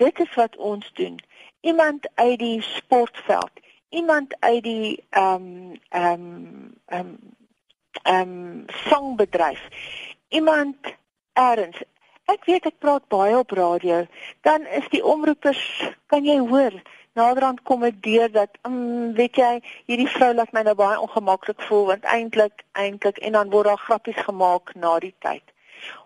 [0.01, 1.17] dit is wat ons doen.
[1.61, 3.51] Iemand uit die sportveld,
[3.89, 7.17] iemand uit die ehm um, ehm um, ehm um,
[8.03, 9.61] ehm um, songbedryf.
[10.29, 10.77] Iemand
[11.33, 11.81] erns
[12.29, 14.03] Ek weet ek praat baie op radio.
[14.45, 15.61] Dan is die omroepers,
[16.13, 16.75] kan jy hoor,
[17.13, 21.61] naderhand kom dit deur dat, um, weet jy, hierdie vrou laat my nou baie ongemaklik
[21.67, 25.43] voel want eintlik eintlik en dan word daar grappies gemaak na die tyd.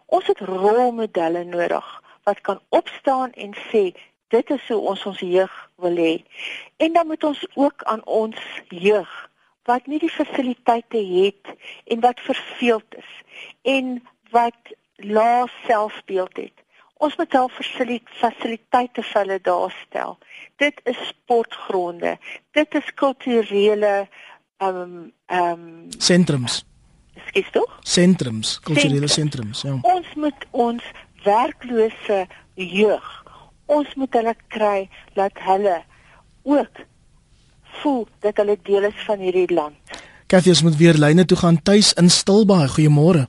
[0.06, 1.90] Ons het rolmodelle nodig
[2.24, 3.92] wat kan opstaan en sê
[4.34, 6.16] dit is hoe ons ons jeug wil hê.
[6.78, 8.40] En dan moet ons ook aan ons
[8.70, 9.12] jeug
[9.70, 11.54] wat nie die fasiliteite het
[11.86, 13.12] en wat verveeld is
[13.62, 14.00] en
[14.32, 16.58] wat lae selfbeeld het.
[17.04, 20.18] Ons moet al fasiliteite vir hulle daarstel.
[20.56, 22.18] Dit is sportgronde.
[22.52, 24.08] Dit is kulturele
[24.58, 26.66] ehm um, ehm um, sentrums.
[27.28, 27.78] Skiet tog?
[27.80, 29.78] Sentrums, kulturele sentrums, ja.
[29.82, 30.84] Ons moet ons
[31.24, 33.10] werklose jeug,
[33.66, 35.84] ons moet hulle kry dat hulle
[36.44, 36.82] ook
[37.82, 40.02] voel dat hulle deel is van hierdie land.
[40.28, 42.68] Kathies moet weer lyne toe gaan tuis in Stilbaai.
[42.68, 43.28] Goeiemôre.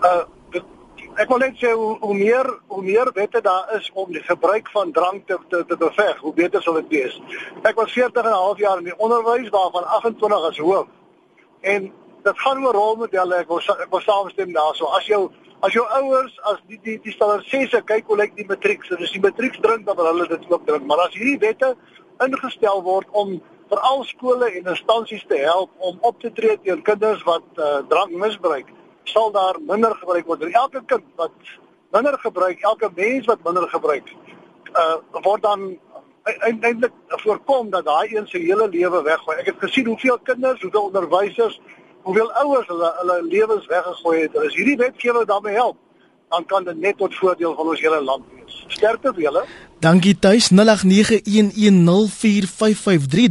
[0.00, 0.24] Uh
[1.20, 4.70] ek wil net sê hoe, hoe meer hoe meer wette daar is om die gebruik
[4.72, 7.18] van drank te te, te beveg, hoe beter sal dit wees.
[7.68, 10.88] Ek was 40 en 'n half jaar in die onderwys waarvan 28 as hoof.
[11.60, 13.36] En dit gaan oor rolmodelle.
[13.36, 14.84] Ek wil ek wil saamstem daarso.
[14.96, 15.30] As jou
[15.60, 18.84] as jou ouers as die die die standaard sê se kyk hoe lyk die matriek,
[18.84, 20.86] so dis die matriek drink dan hulle dit ook drink.
[20.86, 21.76] Maar as hierdie wette
[22.20, 27.22] ingestel word om veral skole en instansies te help om op te tree teen kinders
[27.22, 28.66] wat uh, drank misbruik
[29.10, 30.46] sal daar minder gebruik word.
[30.52, 31.36] Elke kind wat
[31.90, 34.14] minder gebruik, elke mens wat minder gebruik,
[34.72, 34.96] uh
[35.26, 35.70] word dan
[36.22, 36.92] eintlik
[37.24, 39.36] voorkom dat daai een se hele lewe weggooi.
[39.42, 41.60] Ek het gesien hoeveel kinders, hoeveel onderwysers,
[42.02, 44.32] hoeveel ouers hulle hulle lewens weggegooi het.
[44.32, 45.76] Hulle is hierdie wetgewing daarmee help
[46.30, 48.64] dan kan dit net tot voordeel van ons hele land wees.
[48.68, 49.42] Sterkte vir julle.
[49.82, 50.60] Dankie tuis 0891104553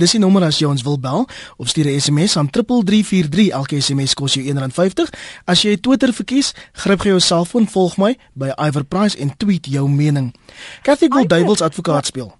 [0.02, 3.82] dis die nommer as jy ons wil bel of stuur 'n SMS aan 3343 elke
[3.82, 5.10] SMS kos jou R1.50
[5.46, 9.66] as jy Twitter verkies gryp gou jou selfoon volg my by Iver Price en tweet
[9.66, 10.36] jou mening.
[10.82, 12.38] Kathy Goldduivels advokaat speel.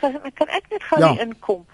[0.00, 1.18] Kan kan ek net gou ja.
[1.18, 1.66] inkom?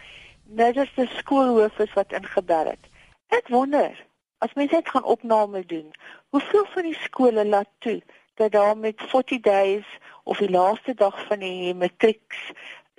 [0.44, 2.84] Dit is die skoolhoof is wat ingebel het.
[3.28, 3.92] Ek wonder
[4.38, 5.90] as mense net gaan opname doen
[6.30, 8.02] hoeveel van die skole laat toe
[8.34, 9.86] dat daar met 40 days
[10.24, 12.50] of die laaste dag van die matrieks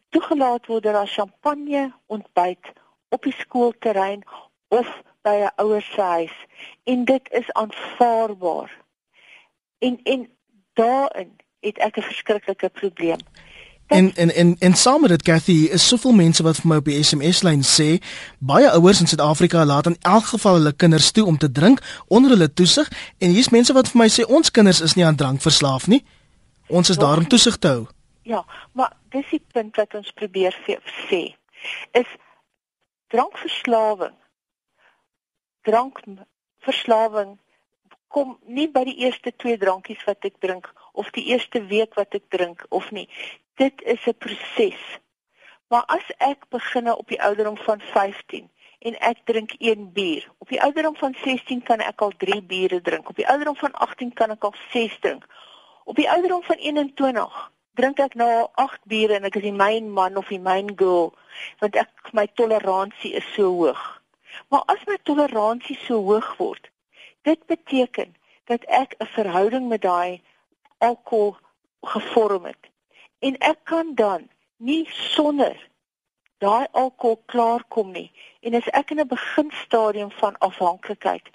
[0.09, 2.71] toegelaat word dat daar champagne ontbyt
[3.09, 4.23] op die skoolterrein
[4.67, 6.35] of by 'n ouer se huis
[6.83, 8.71] en dit is aanvaarbaar.
[9.79, 10.29] En en
[10.73, 13.21] daarin het ek 'n verskriklike probleem.
[13.93, 16.87] En en en en saam met dit Cathy is soveel mense wat vir my op
[16.89, 17.99] die SMS lyn sê
[18.39, 22.33] baie ouers in Suid-Afrika laat in elk geval hulle kinders toe om te drink onder
[22.33, 25.45] hulle toesig en hier's mense wat vir my sê ons kinders is nie aan drank
[25.45, 26.01] verslaaf nie.
[26.67, 27.85] Ons is daar om toesig te hou.
[28.23, 30.57] Ja, maar dis die punt wat ons probeer
[31.09, 31.21] sê.
[31.91, 32.09] Is
[33.13, 34.17] drankverslawing.
[35.69, 37.37] Drankverslawing
[38.07, 42.13] kom nie by die eerste twee drankies wat ek drink of die eerste week wat
[42.17, 43.09] ek drink of nie.
[43.61, 44.81] Dit is 'n proses.
[45.67, 50.49] Maar as ek beginne op die ouderdom van 15 en ek drink 1 bier, op
[50.49, 54.13] die ouderdom van 16 kan ek al 3 biere drink, op die ouderdom van 18
[54.13, 55.25] kan ek al 6 drink.
[55.83, 59.89] Op die ouderdom van 21 drink ek nou 8 biere en ek is die main
[59.91, 61.13] man of die main girl
[61.61, 63.81] want ek my toleransie is so hoog.
[64.53, 66.69] Maar as my toleransie so hoog word,
[67.25, 68.13] dit beteken
[68.51, 70.21] dat ek 'n verhouding met daai
[70.77, 71.37] alkohol
[71.81, 72.69] gevorm het.
[73.19, 75.69] En ek kan dan nie sonder
[76.37, 78.11] daai alkohol klaarkom nie.
[78.41, 81.29] En as ek in 'n beginstadium van afhanklikheid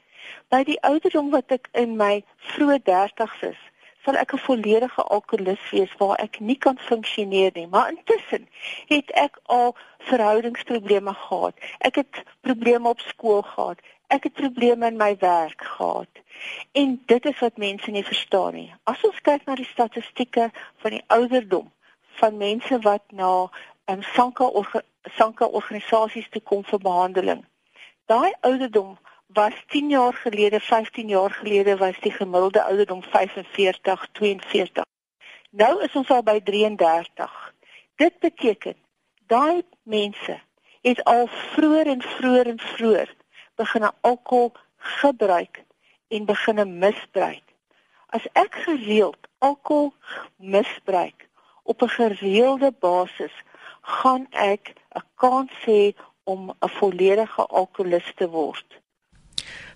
[0.48, 3.60] by die ouderdom wat ek in my vroeë 30's is,
[4.04, 7.66] sal ek 'n volledige alkolikus wees waar ek nie kan funksioneer nie.
[7.66, 8.48] Maar intussen
[8.86, 11.54] het ek al verhoudingsprobleme gehad.
[11.78, 13.80] Ek het probleme op skool gehad.
[14.08, 16.08] Ek het probleme in my werk gehad.
[16.72, 18.70] En dit is wat mense nie verstaan nie.
[18.88, 20.46] As ons kyk na die statistieke
[20.84, 21.66] van die ouderdom
[22.20, 23.32] van mense wat na
[23.92, 24.80] um, sanka orga,
[25.18, 27.44] sanka organisasies toe kom vir behandeling.
[28.08, 28.96] Daai ouderdom
[29.36, 34.88] was 10 jaar gelede, 15 jaar gelede was die gemiddelde ouderdom 45, 42.
[35.50, 37.38] Nou is ons al by 33.
[38.00, 38.76] Dit beteken
[39.26, 40.40] daai mense
[40.80, 43.16] het al vroeër en vroeër en vroeër
[43.58, 44.52] begin alkohol
[45.00, 45.64] gebruik
[46.08, 47.42] en begin misbruik.
[48.14, 49.92] As ek gereeld alkohol
[50.36, 51.28] misbruik
[51.62, 53.34] op 'n gereelde basis,
[53.80, 55.94] gaan ek 'n kans hê
[56.24, 58.80] om 'n volledige alkoholist te word.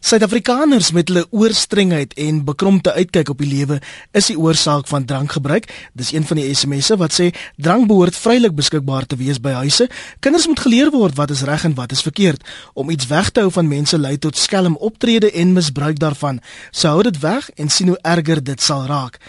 [0.03, 3.77] Suid-Afrikaners met hulle oorstrengheid en bekrompte uitkyk op die lewe
[4.19, 5.69] is die oorsaak van drankgebruik.
[5.95, 9.87] Dis een van die SMS'e wat sê drank behoort vrylik beskikbaar te wees by huise.
[10.19, 12.43] Kinders moet geleer word wat is reg en wat is verkeerd.
[12.75, 16.43] Om iets weg te hou van mense lei tot skelm optrede en misbruik daarvan.
[16.71, 19.21] Sou hou dit weg en sien hoe erger dit sal raak.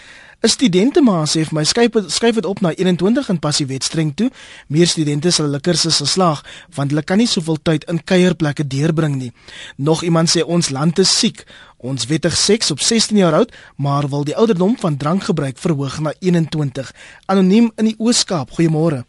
[0.44, 4.12] 'n Studente ma sê vir my skryf skryf dit op na 21 in passie wetstreng
[4.14, 4.30] toe.
[4.68, 6.42] Meer studente sal hulle kursusse slaag
[6.76, 9.32] want hulle kan nie soveel tyd in kuierplekke deurbring nie.
[9.76, 11.46] Nog iemand sê ons land is siek.
[11.78, 16.12] Ons wettig seks op 16 jaar oud, maar wil die ouderdom van drankgebruik verhoog na
[16.20, 16.92] 21.
[17.26, 18.52] Anoniem in die Oos-Kaap.
[18.52, 19.04] Goeiemôre.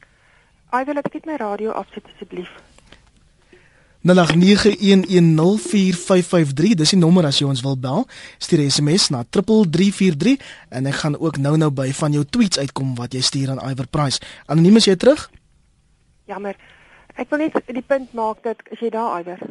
[0.72, 2.65] Ai, wil ek net my radio afsit asseblief?
[4.06, 8.06] 0891104553 dis die nommer as jy ons wil bel.
[8.38, 10.38] Stuur SMS na 3343
[10.78, 13.90] en ek gaan ook nou-nou by van jou tweets uitkom wat jy stuur aan Iver
[13.90, 14.22] Price.
[14.46, 15.26] Anoniem is jy terug?
[16.30, 16.54] Jammer.
[17.18, 19.42] Ek wil net die punt maak dat as jy daar Iver?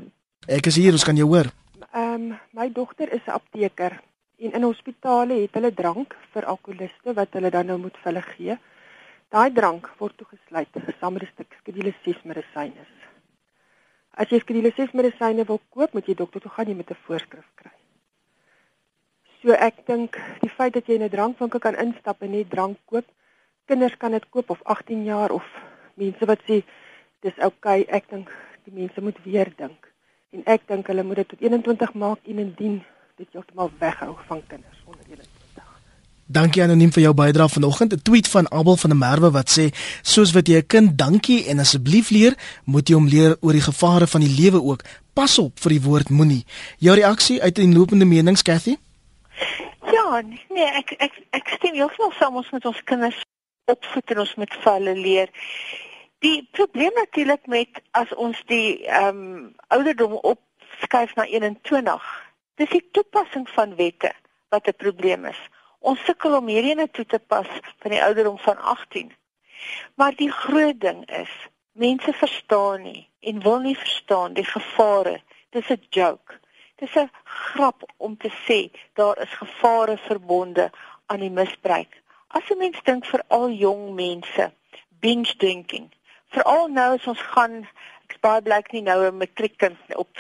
[0.47, 1.51] Ek is hier ons kan jou hoor.
[1.91, 3.99] Ehm um, my dogter is 'n apteker
[4.39, 8.23] en in hospitale het hulle drank vir alkoholiste wat hulle dan nou moet vir hulle
[8.37, 8.59] gee.
[9.35, 10.69] Daai drank word toegesluit
[11.01, 12.87] saam met 'n stuk skedule 6 medisyne
[14.15, 17.03] As jy skedule 6 medisyne wil koop, moet jy dokter toe gaan jy met 'n
[17.07, 17.73] voorskrif kry.
[19.43, 22.79] So ek dink die feit dat jy in 'n drankwinkel kan instap en net drank
[22.87, 23.05] koop,
[23.67, 25.45] kinders kan dit koop of 18 jaar of
[25.95, 26.63] mense wat sê
[27.21, 28.31] dis oukei, okay, ek dink
[28.65, 29.93] die mense moet weer dink.
[30.31, 32.85] En ek dink hulle moet dit tot 21 maak en indien
[33.17, 35.34] dit heeltemal weghou van kinders onder 21.
[36.27, 37.93] Dankie anoniem vir jou bydrae vanoggend.
[37.93, 39.69] 'n Tweet van Abel van der Merwe wat sê:
[40.03, 42.35] "Soos wat jy 'n kind dankie en asseblief leer,
[42.65, 44.83] moet jy hom leer oor die gevare van die lewe ook.
[45.13, 46.45] Pas op vir die woord moenie."
[46.79, 48.77] Jou reaksie uit die lopende menings, Cathy?
[49.93, 53.21] Ja, nee, ek ek ek stem heeltemal saam ons met ons kinders
[53.65, 55.29] opvoed en ons met hulle leer.
[56.19, 62.03] Die probleem natuurlik met as ons die ehm um, ouderdom opskuif na 21,
[62.57, 64.13] dis die toepassing van wette
[64.49, 65.41] wat 'n probleem is
[65.85, 67.49] Ons sukkel om hierdie toe te pas
[67.83, 69.11] van die ouderdom van 18.
[70.01, 71.33] Maar die groot ding is,
[71.73, 75.19] mense verstaan nie en wil nie verstaan die gevare.
[75.53, 76.41] Dis 'n joke.
[76.81, 80.71] Dis 'n grap om te sê daar is gevare verbonde
[81.07, 82.03] aan die misbruik.
[82.29, 84.53] As 'n mens dink vir al jong mense,
[85.01, 85.93] binge drinking.
[86.27, 87.69] Veral nou as ons gaan
[88.09, 90.11] ek baie blyk nie nou 'n matriekkind op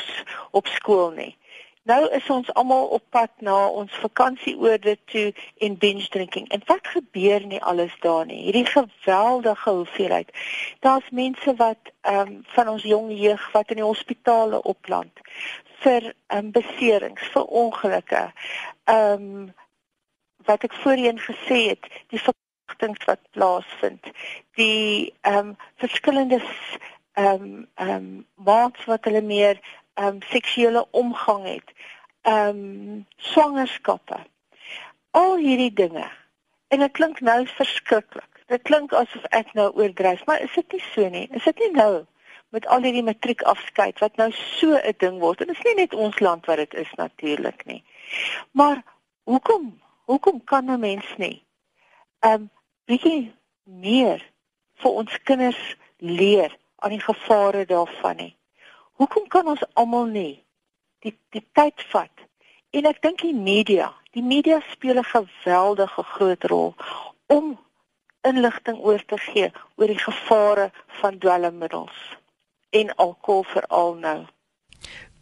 [0.50, 1.36] op skool nie.
[1.84, 6.48] Nou is ons almal op pad na ons vakansieoorde toe en binge drinking.
[6.48, 8.38] En wat gebeur nie alles daar nie.
[8.42, 10.30] Hierdie geweldige hoeveelheid.
[10.80, 15.20] Daar's mense wat ehm um, van ons jong jeug wat in die hospitale opland
[15.84, 18.24] vir ehm um, beserings, vir ongelukke.
[18.84, 19.52] Ehm um,
[20.48, 24.08] wat ek voorheen gesê het, die verkragtings wat plaasvind.
[24.56, 29.60] Die ehm um, verskillende ehm um, ehm um, maats wat hulle meer
[29.94, 31.72] ehm um, seksuele omgang het.
[32.22, 34.16] Ehm um, swangerskappe.
[35.10, 36.08] Al hierdie dinge.
[36.68, 38.42] En dit klink nou verskriklik.
[38.46, 41.28] Dit klink asof ek nou oordryf, maar is dit nie so nie?
[41.30, 42.04] Is dit nie nou
[42.48, 45.40] met al hierdie matriekafskeid wat nou so 'n ding word?
[45.40, 47.84] En dit is nie net ons land wat dit is natuurlik nie.
[48.50, 48.82] Maar
[49.22, 49.80] hoekom?
[50.04, 51.44] Hoekom kan 'n mens nie
[52.24, 52.50] ehm um,
[52.88, 53.32] bietjie
[53.64, 54.22] meer
[54.80, 55.60] vir ons kinders
[55.98, 58.32] leer aan die gevare daarvan nie?
[58.94, 60.44] Hoekom kan ons almal nie
[61.02, 62.24] die die tyd vat?
[62.70, 66.74] En ek dink die media, die media speel 'n geweldige groot rol
[67.26, 67.58] om
[68.22, 71.98] inligting oor te gee oor die gevare van dwelmmiddels
[72.70, 74.18] en alkohol veral nou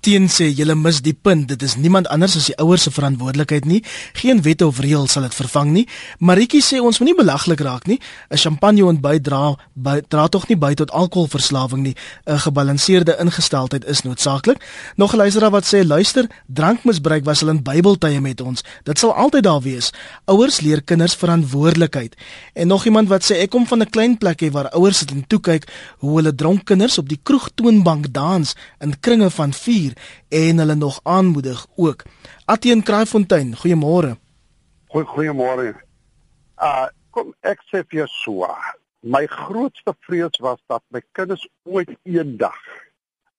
[0.02, 3.66] teen sê julle mis die punt dit is niemand anders as die ouers se verantwoordelikheid
[3.70, 3.82] nie.
[4.18, 5.84] Geen wette of reëls sal dit vervang nie.
[6.18, 8.00] Maritjie sê ons moenie belaglik raak nie.
[8.30, 11.94] 'n champagne ontbyt dra by, dra tog nie by tot alkoholverslawing nie.
[12.26, 14.58] 'n gebalanseerde ingesteldheid is noodsaaklik.
[14.96, 18.64] Nog 'n luisteraar wat sê luister drankmisbruik was al in Bybeltye met ons.
[18.82, 19.92] Dit sal altyd daar wees.
[20.24, 22.16] Ouers leer kinders verantwoordelikheid.
[22.54, 25.24] En nog iemand wat sê ek kom van 'n klein plekie waar ouers sit en
[25.26, 30.48] toe kyk hoe hulle dronk kinders op die kroegtoonbank dans in kringe van 4 stuur
[30.48, 32.02] en hulle nog aanmoedig ook.
[32.44, 34.16] Atien Kraaifontein, goeiemôre.
[34.86, 35.74] Goeie goeiemôre.
[36.56, 38.48] Uh kom ek sê vir jou so.
[39.02, 42.56] My grootste vrees was dat my kinders ooit eendag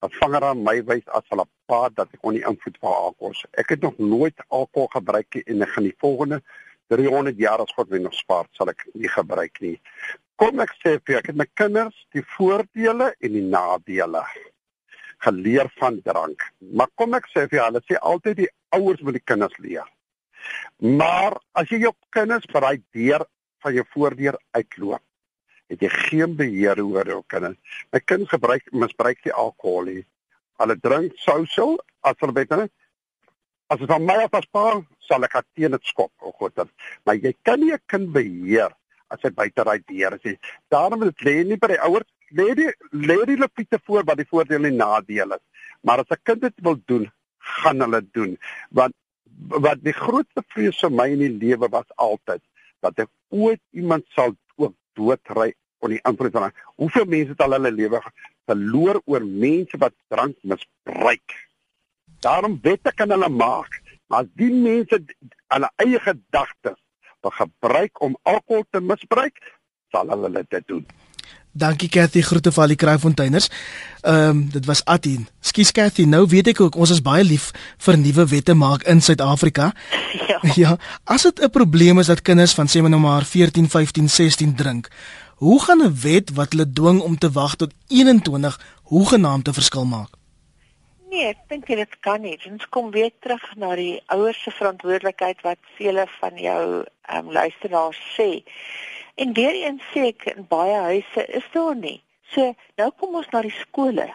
[0.04, 3.34] 'n vanger aan my wys as hulle pa dat ek on die invloed van alkohol.
[3.52, 6.42] Ek het nog nooit alkohol gebruik en ek gaan die volgende
[6.88, 9.82] 300 jaar as God my nog spaar, sal ek nie gebruik nie.
[10.36, 14.22] Kom ek sê vir jou, ek het my kinders die voordele en die nadele
[15.26, 16.44] geleer van drank.
[16.60, 19.88] Maar kom ek sê vir julle, sê altyd die ouers moet die kinders leer.
[20.80, 23.26] Maar as jy jou kinders by daai deur
[23.64, 25.04] van jou voordeur uitloop,
[25.72, 27.80] het jy geen beheer oor jou kinders.
[27.96, 30.04] My kind gebruik misbruik die alkohol nie.
[30.62, 32.72] Hulle drink sosial as hulle net
[33.74, 34.66] as dit van my af as pa
[35.08, 36.12] sal ek teen dit skop.
[36.22, 36.70] O God, dan.
[37.06, 38.72] maar jy kan nie 'n kind beheer
[39.10, 40.38] as hy buite daai deur is.
[40.70, 44.20] Daarom moet dit lê nie by die ouers lê die lê die lepiete voor wat
[44.22, 45.46] die voordele en nadele is.
[45.82, 48.38] Maar as 'n kind dit wil doen, gaan hulle doen.
[48.70, 48.94] Want
[49.66, 52.42] wat die grootste vrees vir my in die lewe was altyd
[52.80, 57.56] dat ek ooit iemand sal ook doodry op die antwoord van hoeveel mense het al
[57.58, 58.02] hulle lewe
[58.46, 61.36] verloor oor mense wat drank misbruik.
[62.20, 65.00] Daarom wette kan hulle maak, maar as die mense
[65.48, 66.80] hulle eie gedagtes
[67.24, 69.38] gebruik om alkohol te misbruik,
[69.92, 70.86] sal hulle dit doen.
[71.54, 73.50] Dankie Cathy, groete vir al die kraaifonteiners.
[74.02, 75.28] Ehm um, dit was Atin.
[75.40, 77.52] Skus Cathy, nou weet ek ook ons is baie lief
[77.86, 79.72] vir nuwe wette maak in Suid-Afrika.
[80.28, 80.40] Ja.
[80.56, 80.72] ja.
[81.04, 84.56] As dit 'n probleem is dat kinders van sê maar nou maar 14, 15, 16
[84.56, 84.90] drink,
[85.36, 89.86] hoe gaan 'n wet wat hulle dwing om te wag tot 21 hoegenaamd 'n verskil
[89.86, 90.10] maak?
[91.10, 92.40] Nee, ek dink dit kan nie.
[92.50, 97.32] Ons kom weer terug na die ouers se verantwoordelikheid wat vele van jou ehm um,
[97.32, 98.44] luisteraars sê.
[99.16, 102.00] En weer eens sê ek in baie huise is daar nie.
[102.34, 104.08] So nou kom ons na die skole.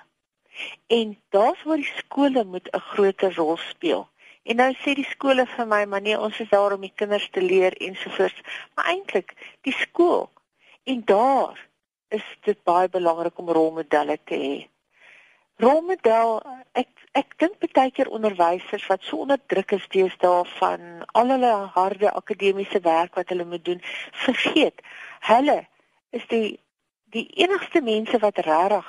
[0.87, 4.09] En daar's waar die skole moet 'n groter rol speel.
[4.43, 7.29] En nou sê die skole vir my, maar nee, ons is daar om die kinders
[7.31, 8.41] te leer ensovoorts.
[8.75, 10.31] Maar eintlik, die skool
[10.85, 11.69] en daar
[12.09, 14.69] is dit baie belangrik om rolmodelle te hê
[15.59, 16.39] rolmodel
[16.79, 16.89] ek
[17.21, 22.13] ek dink baie keer onderwysers wat so onder druk is deesdae van al hulle harde
[22.21, 23.83] akademiese werk wat hulle moet doen
[24.27, 24.83] vergeet
[25.31, 25.61] hulle
[26.19, 26.59] is die
[27.17, 28.89] die enigste mense wat regtig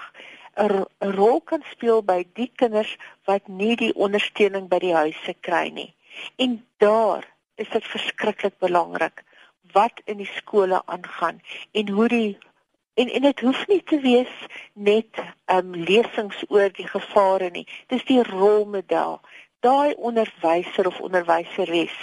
[0.60, 2.92] 'n rol kan speel by die kinders
[3.30, 5.94] wat nie die ondersteuning by die huise kry nie.
[6.36, 9.24] En daar is dit verskriklik belangrik
[9.72, 11.42] wat in die skole aangaan
[11.72, 12.38] en hoe die
[13.00, 14.32] En en dit hoef nie te wees
[14.74, 17.68] net ehm um, lesings oor die gevare nie.
[17.88, 19.22] Dis die rolmodel.
[19.60, 21.96] daai onderwyser of onderwyseres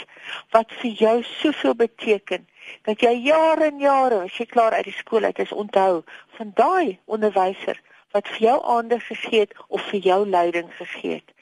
[0.53, 2.49] wat vir jou soveel beteken
[2.89, 6.03] dat jy jare en jare as jy klaar uit die skool uit is onthou
[6.39, 7.81] van daai onderwyser
[8.17, 11.33] wat vir jou aandag gegee het of vir jou leiding gegee het.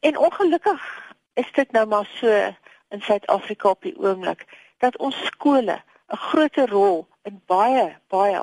[0.00, 0.88] En ongelukkig
[1.34, 2.34] is dit nou maar so
[2.90, 4.46] in Suid-Afrika op die oomblik
[4.78, 5.78] dat ons skole
[6.10, 8.42] 'n groter rol in baie baie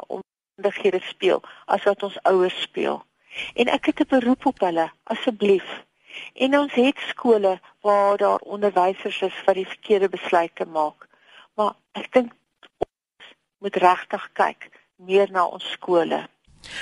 [0.57, 3.05] omstandighede speel as wat ons ouers speel.
[3.53, 5.85] En ek het 'n beroep op hulle asseblief
[6.33, 11.07] En ons het skole waar daar onderwysers is wat die verkeerde besluite maak.
[11.53, 12.31] Maar ek dink
[12.77, 16.25] ons moet regtig kyk meer na ons skole.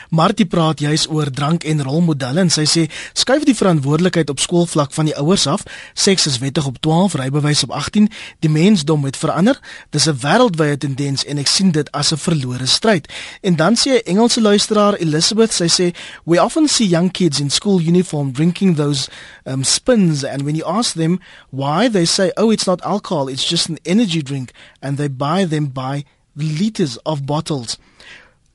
[0.10, 4.94] Martie praat juis oor drank en rolmodelle en sy sê skuif die verantwoordelikheid op skoolvlak
[4.94, 5.64] van die ouers af.
[5.94, 8.10] Seks is wettig op 12, rybewys op 18.
[8.40, 9.60] Die mensdom het verander.
[9.90, 13.08] Dis 'n wêreldwye tendens en ek sien dit as 'n verlore stryd.
[13.42, 17.50] En dan sê 'n Engelse luisteraar Elizabeth, sy sê we often see young kids in
[17.50, 19.10] school uniform drinking those
[19.46, 21.20] um spins and when you ask them
[21.52, 25.46] why they say oh it's not alcohol, it's just an energy drink and they buy
[25.46, 26.04] them by
[26.36, 27.78] liters of bottles.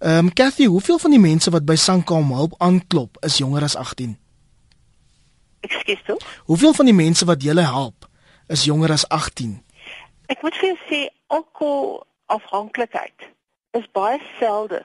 [0.01, 3.77] Ehm um, Cathy, hoeveel van die mense wat by Sankom help aanklop is jonger as
[3.77, 4.15] 18?
[5.61, 6.23] Ekskuus.
[6.45, 8.09] Hoeveel van die mense wat julle help
[8.49, 9.59] is jonger as 18?
[10.33, 12.01] Ek moet vir jou sê alkohol
[12.33, 13.27] afhanklikheid
[13.77, 14.81] is baie selde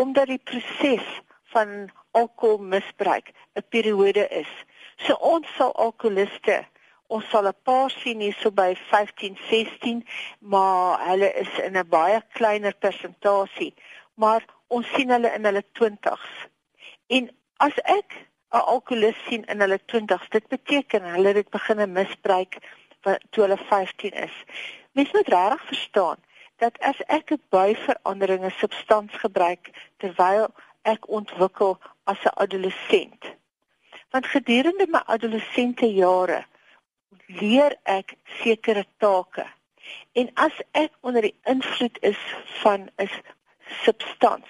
[0.00, 1.04] omdat die proses
[1.52, 4.52] van alkoholmisbruik 'n periode is.
[4.96, 6.64] So ons sal alkoholiste
[7.12, 10.06] ons sal 'n paar sien hier so by 15, 16,
[10.38, 13.74] maar hulle is in 'n baie kleiner persentasie
[14.14, 16.30] maar ons sien hulle in hulle 20s.
[17.06, 22.58] En as ek 'n alkoholist sien in hulle 20s, dit beteken hulle het begin misbruik
[23.30, 24.36] toe hulle 15 is.
[24.92, 26.16] Mens moet regtig verstaan
[26.56, 30.46] dat as ek 'n buiveranderinge substans gebruik terwyl
[30.82, 33.22] ek ontwikkel as 'n adolessent.
[34.10, 36.44] Want gedurende my adolessente jare
[37.26, 39.46] leer ek sekere take.
[40.12, 42.18] En as ek onder die invloed is
[42.62, 43.10] van 'n
[43.82, 44.48] substans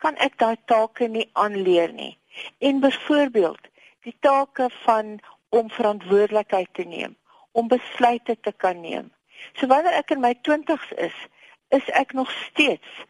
[0.00, 2.14] kan ek daai take nie aanleer nie.
[2.58, 3.68] En byvoorbeeld,
[4.06, 5.18] die take van
[5.48, 7.16] om verantwoordelikheid te neem,
[7.52, 9.10] om besluite te kan neem.
[9.58, 11.16] So wanneer ek in my 20's is,
[11.68, 13.04] is ek nog steeds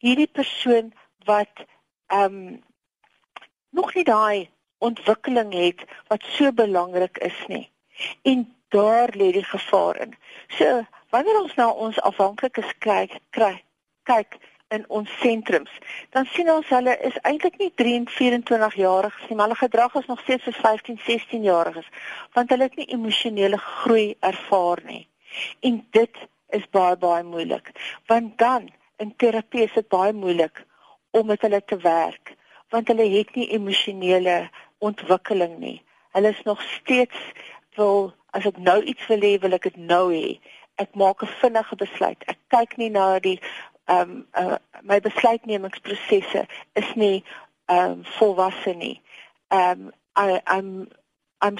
[0.00, 0.92] hierdie persoon
[1.28, 1.66] wat
[2.10, 2.58] ehm um,
[3.70, 4.48] nog nie daai
[4.82, 7.68] ontwikkeling het wat so belangrik is nie.
[8.22, 10.14] En daar lê die gevaar in.
[10.48, 10.82] So
[11.14, 13.62] wanneer ons na ons afhanklikes kyk, kyk,
[14.02, 14.38] kyk
[14.70, 15.70] in ons sentrums,
[16.14, 20.20] dan sien ons hulle is eintlik nie 23 jariges nie, maar hulle gedrag is nog
[20.22, 21.88] steeds soos 15, 16 jariges,
[22.38, 25.02] want hulle het nie emosionele groei ervaar nie.
[25.66, 26.22] En dit
[26.54, 27.72] is baie baie moeilik,
[28.10, 28.70] want dan
[29.02, 30.64] in terapie is dit baie moeilik
[31.10, 32.34] om met hulle te werk,
[32.70, 34.44] want hulle het nie emosionele
[34.78, 35.78] ontwikkeling nie.
[36.14, 37.18] Hulle is nog steeds
[37.78, 40.38] wil as ek nou iets wil hê, wil ek dit nou hê.
[40.78, 42.22] Ek maak 'n vinnige besluit.
[42.26, 43.40] Ek kyk nie na die
[43.90, 47.24] ehm um, uh, my besluitnemingsprosesse is nie
[47.66, 49.00] ehm um, volwasse nie.
[49.48, 50.88] Ehm um, I I'm
[51.44, 51.56] I'm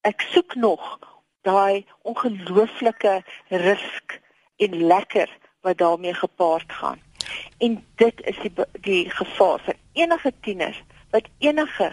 [0.00, 0.98] ek soek nog
[1.46, 4.20] daai ongelooflike risk
[4.56, 7.00] en lekker wat daarmee gepaard gaan.
[7.58, 11.92] En dit is die die gevaar vir enige tiener wat enige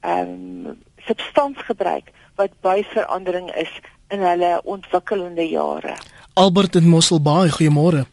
[0.00, 0.34] ehm
[0.66, 3.70] um, substans gebruik wat by verandering is
[4.08, 5.94] in hulle ontwikkelende jare.
[6.34, 8.06] Albert in Mosselbaai, goeiemôre.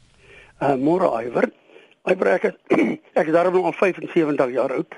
[0.60, 1.46] Uh môre Iwer.
[2.04, 2.58] Iwer ek het,
[3.20, 4.98] ek is daarom al 75 jaar oud.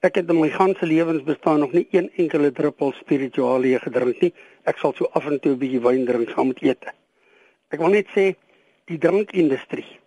[0.00, 4.30] Ek het in my ganse lewensbestaan nog nie een enkele druppel spiritualie gedrink nie.
[4.64, 6.94] Ek sal so af en toe 'n bietjie wyn drink saam met ete.
[7.68, 8.32] Ek wil net sê
[8.88, 9.98] die drankindustrie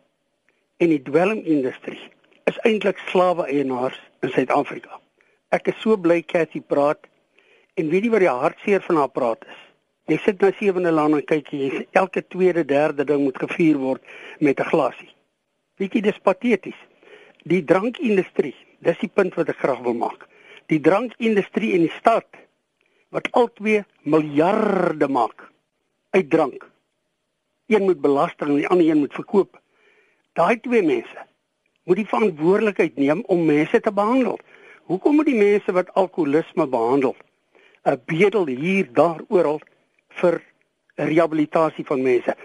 [0.82, 2.02] en die dwelmindustrie
[2.50, 4.98] is eintlik slawe eienaars in Suid-Afrika.
[5.52, 7.06] Ek is so bly Cathy praat
[7.78, 9.62] en weet jy wat die hartseer van haar praat is?
[10.10, 14.02] Jy sit na sewende land en kyk jy elke tweede derde ding moet gevier word
[14.40, 15.12] met 'n glasie.
[15.78, 16.80] Bietjie dis pateties.
[17.46, 20.28] Die drankindustrie, dis die punt wat ek graag wil maak.
[20.68, 22.28] Die drankindustrie in die stad
[23.10, 25.50] wat albei miljarde maak
[26.10, 26.70] uit drank.
[27.68, 29.62] Een moet belasting en die ander een moet verkoop.
[30.34, 31.26] Daai twee mense
[31.84, 34.40] moet die verantwoordelikheid neem om mense te behandel.
[34.86, 37.16] Hoekom moet die mense wat alkoholisme behandel
[37.84, 39.62] 'n bedel hier daar oral
[40.20, 40.42] vir
[40.96, 42.36] rehabilitasie van mense.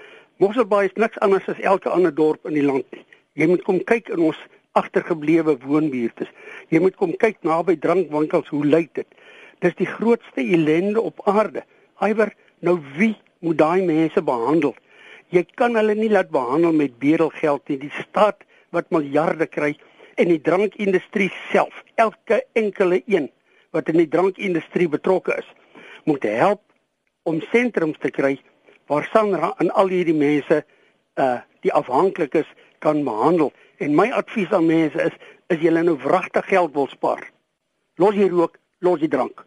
[0.42, 3.04] Mosselbaai is niks anders as elke ander dorp in die land nie.
[3.36, 4.38] Jy moet kom kyk in ons
[4.76, 6.28] agtergeblewe woonbuurte.
[6.72, 9.08] Jy moet kom kyk naby drankwinkels hoe lyk dit.
[9.64, 11.64] Dis die grootste ellende op aarde.
[12.04, 13.14] Iwer, nou wie
[13.44, 14.74] moet daai mense behandel?
[15.32, 17.80] Jy kan hulle nie laat behandel met bedelgeld nie.
[17.86, 18.44] Die staat
[18.76, 19.72] wat miljarde kry
[20.16, 23.30] en die drankindustrie self, elke enkele een
[23.76, 25.48] wat in die drankindustrie betrokke is,
[26.08, 26.62] moet help
[27.26, 28.36] om sentrums te kry
[28.86, 30.62] waar Sandra en al hierdie mense
[31.22, 32.46] uh die afhanklikes
[32.78, 33.48] kan behandel.
[33.82, 35.14] En my advies aan mense is
[35.50, 37.24] is jy nou wragtig geld wil spaar.
[37.98, 39.42] Los jy rook, los jy drank.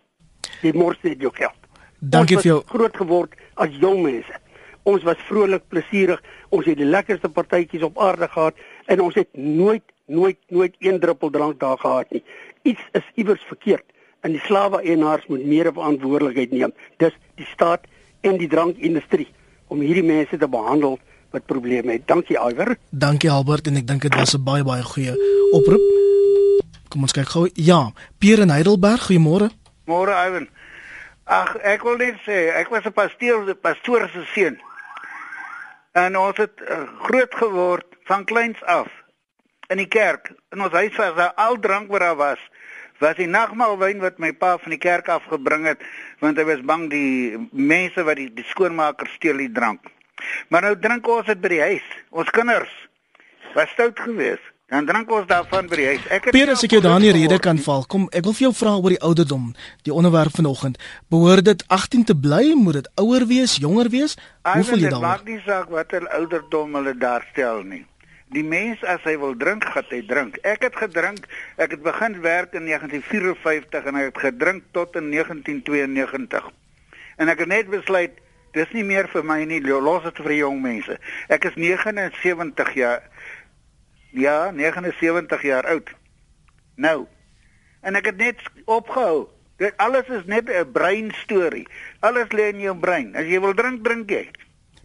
[0.61, 1.55] Jy mors net jou geld.
[1.99, 4.41] Dankie vir jou groot geword as jong mense.
[4.83, 6.19] Ons was vrolik, plesierig.
[6.49, 10.99] Ons het die lekkerste partytjies op aarde gehad en ons het nooit nooit nooit een
[10.99, 12.23] druppel drank daar gehad nie.
[12.63, 13.85] Iets is iewers verkeerd
[14.21, 16.73] en die slawe-eienaars moet meer verantwoordelikheid neem.
[16.97, 17.87] Dis die staat
[18.21, 19.27] en die drankindustrie
[19.67, 20.97] om hierdie mense te behandel
[21.31, 22.07] wat probleme het.
[22.07, 22.75] Dankie Iwer.
[22.89, 25.13] Dankie Albert en ek dink dit was 'n baie baie goeie
[25.53, 25.85] oproep.
[26.89, 27.49] Kom ons kyk gou.
[27.53, 29.49] Ja, Pierre in Heidelberg, goeiemôre.
[29.85, 30.47] Môre Iwer.
[31.23, 34.57] Ag, ek wil net sê, ek was 'n pastoor, 'n pastoor se seun.
[35.93, 38.87] En ons het uh, groot geword van kleins af
[39.67, 40.33] in die kerk.
[40.49, 42.39] In ons huis was daar al drank wat daar was
[42.99, 45.81] was die nagmaalwyn wat my pa van die kerk afgebring het
[46.23, 49.87] want hy was bang die mense wat die, die skoonmaker steel die drank.
[50.51, 51.89] Maar nou drink ons dit by die huis.
[52.11, 52.71] Ons kinders
[53.55, 54.43] was stout geweest.
[54.69, 56.03] Dan drink ons daarvan by die huis.
[56.13, 57.87] Ek het Peer as ek jou daar nie rede kan val.
[57.89, 59.47] Kom, ek wil vir jou vra oor die ouderdom,
[59.87, 60.77] die onderwerp vanoggend.
[61.09, 62.51] Behoort dit 18 te bly?
[62.59, 64.13] Moet dit ouer wees, jonger wees?
[64.45, 64.99] Hoe voel jy daaroor?
[64.99, 67.85] Dit maak nie saak watter ouderdom hulle daar stel nie
[68.33, 70.37] die mens as hy wil drink, gaan hy drink.
[70.45, 71.25] Ek het gedrink,
[71.57, 76.49] ek het begin werk in 1954 en ek het gedrink tot in 1992.
[77.17, 78.19] En ek het net besluit
[78.53, 80.97] dis nie meer vir my nie, los dit vir jong mense.
[81.29, 83.03] Ek is 79 jaar
[84.11, 85.89] ja, 79 jaar oud.
[86.75, 87.05] Nou.
[87.81, 89.27] En ek het net opgehou.
[89.59, 91.67] Dit alles is net 'n brein storie.
[91.99, 93.15] Alles lê in jou brein.
[93.15, 94.29] As jy wil drink, drink jy.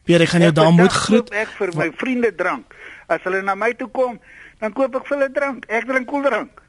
[0.05, 1.31] Pierre, ek gaan jou daar moet groet.
[1.31, 2.75] Ek vir my vriende drank.
[3.07, 4.21] As hulle na my toe kom,
[4.61, 5.67] dan koop ek vir hulle drank.
[5.69, 6.65] Ek drink koeldrank.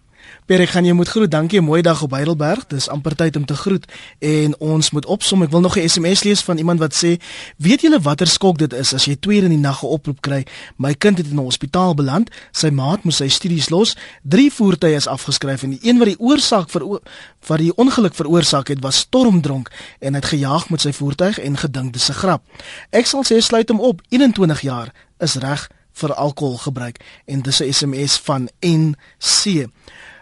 [0.45, 1.31] Per ek gaan jou moet groet.
[1.31, 1.61] Dankie.
[1.61, 2.67] Mooi dag op Heidelberg.
[2.69, 3.85] Dis amper tyd om te groet
[4.19, 5.41] en ons moet opsom.
[5.41, 7.17] Ek wil nog 'n SMS lees van iemand wat sê:
[7.57, 10.45] "Weet julle watter skok dit is as jy twee in die nag 'n oproep kry?
[10.77, 12.29] My kind het in 'n hospitaal beland.
[12.51, 13.97] Sy maat moes sy studies los.
[14.23, 16.99] Drie voertuie is afgeskryf en die een wat die oorsaak vir
[17.47, 21.93] wat die ongeluk veroorsaak het, was stormdronk en het gejaag met sy voertuig en gedink
[21.93, 22.43] dis 'n grap.
[22.89, 24.01] Ek sal sê sluit hom op.
[24.09, 29.67] 21 jaar is reg vir alkoholgebruik en dis 'n SMS van NC.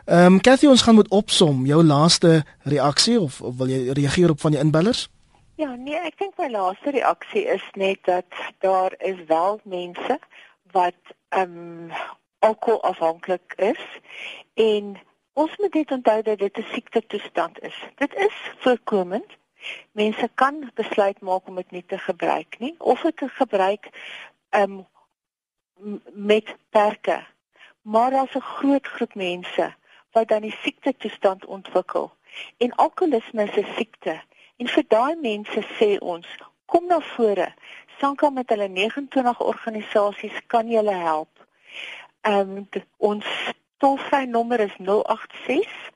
[0.06, 4.30] Ehm um, Cathy ons gaan moet opsom jou laaste reaksie of, of wil jy reageer
[4.30, 5.10] op van die inbellers?
[5.56, 8.26] Ja, nee, ek dink my laaste reaksie is net dat
[8.60, 10.20] daar is wel mense
[10.72, 11.00] wat
[11.30, 11.92] ehm um,
[12.40, 13.84] alkoholafhanklik is
[14.54, 14.98] en
[15.34, 17.78] ons moet net onthou dat dit 'n siekte toestand is.
[17.96, 19.30] Dit is voorkomend.
[19.92, 23.90] Mense kan besluit maak om dit nie te gebruik nie of dit te gebruik
[24.50, 24.86] ehm um,
[26.14, 27.26] met perke.
[27.82, 29.74] Maar daar's 'n groot groep mense
[30.12, 32.12] wat dan die siekte toestand ontwikkel.
[32.58, 34.22] En alkoholisme is 'n siekte.
[34.58, 36.28] En vir daai mense sê ons,
[36.66, 37.54] kom na vore.
[38.00, 41.48] Sanka met hulle 29 organisasies kan julle help.
[42.22, 43.26] Ehm um, ons
[43.78, 45.92] tolvrye nommer is 086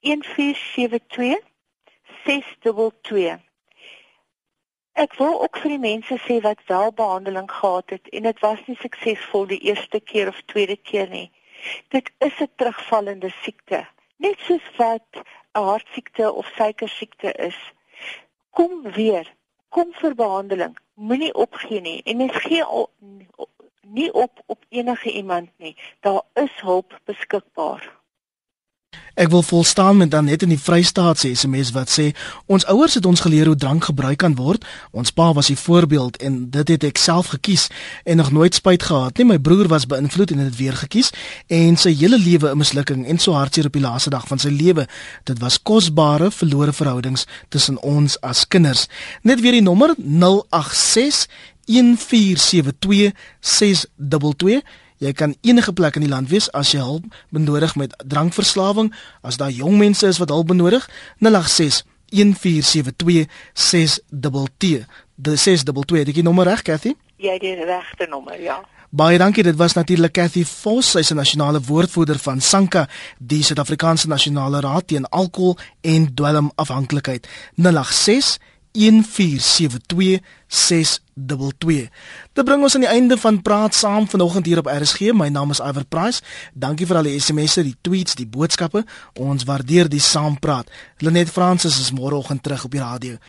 [0.00, 1.40] 1472
[2.24, 3.47] 622
[4.98, 8.62] Ek wil ook vir die mense sê wat wel behandeling gehad het en dit was
[8.66, 11.28] nie suksesvol die eerste keer of tweede keer nie.
[11.94, 13.86] Dit is 'n terugvallende siekte,
[14.16, 17.58] net soos wat 'n hartsiekte of suikersiekte is.
[18.50, 19.30] Kom weer,
[19.68, 20.74] kom vir behandeling.
[20.94, 22.90] Moenie opgee nie en mens gee al,
[23.82, 25.76] nie op op enige iemand nie.
[26.00, 27.98] Daar is hulp beskikbaar.
[29.18, 32.12] Ek wil volstaan met dan net in die Vrystaat se SMS wat sê
[32.46, 34.62] ons ouers het ons geleer hoe drank gebruik kan word.
[34.94, 37.66] Ons pa was die voorbeeld en dit het ek self gekies
[38.04, 39.26] en nog nooit spyt gehad nie.
[39.26, 41.10] My broer was beïnvloed en het dit weer gekies
[41.50, 44.54] en sy hele lewe 'n mislukking en so hartseer op die laaste dag van sy
[44.54, 44.86] lewe.
[45.24, 48.86] Dit was kosbare verlore verhoudings tussen ons as kinders.
[49.22, 51.26] Net weer die nommer 086
[51.66, 54.62] 1472 622
[54.98, 58.92] Jy kan enige plek in die land wees as jy hulp benodig met drankverslawing,
[59.22, 60.88] as daar jong mense is wat hulp benodig,
[61.18, 64.86] 086 1472 622.
[65.14, 66.04] Dis 622.
[66.04, 66.94] Dit is nommer reg, Cathy?
[67.16, 68.60] Ja, die regte nommer, ja.
[68.90, 69.42] Baie dankie.
[69.42, 72.88] Dit was natuurlik Cathy Vos, sy is 'n nasionale woordvoerder van SANKA,
[73.18, 77.28] die Suid-Afrikaanse Nasionale Raad teen Alkohol en Dwelmafhanklikheid.
[77.54, 78.38] 086
[78.72, 81.88] 1472 622.
[82.32, 85.12] Dit bring ons aan die einde van praat saam vanoggend hier op RSG.
[85.12, 86.22] My naam is Iver Price.
[86.54, 88.84] Dankie vir al die SMS'e, die tweets, die boodskappe.
[89.20, 90.72] Ons waardeer die saampraat.
[91.04, 93.20] Lenet Fransis is môreoggend terug op die radio.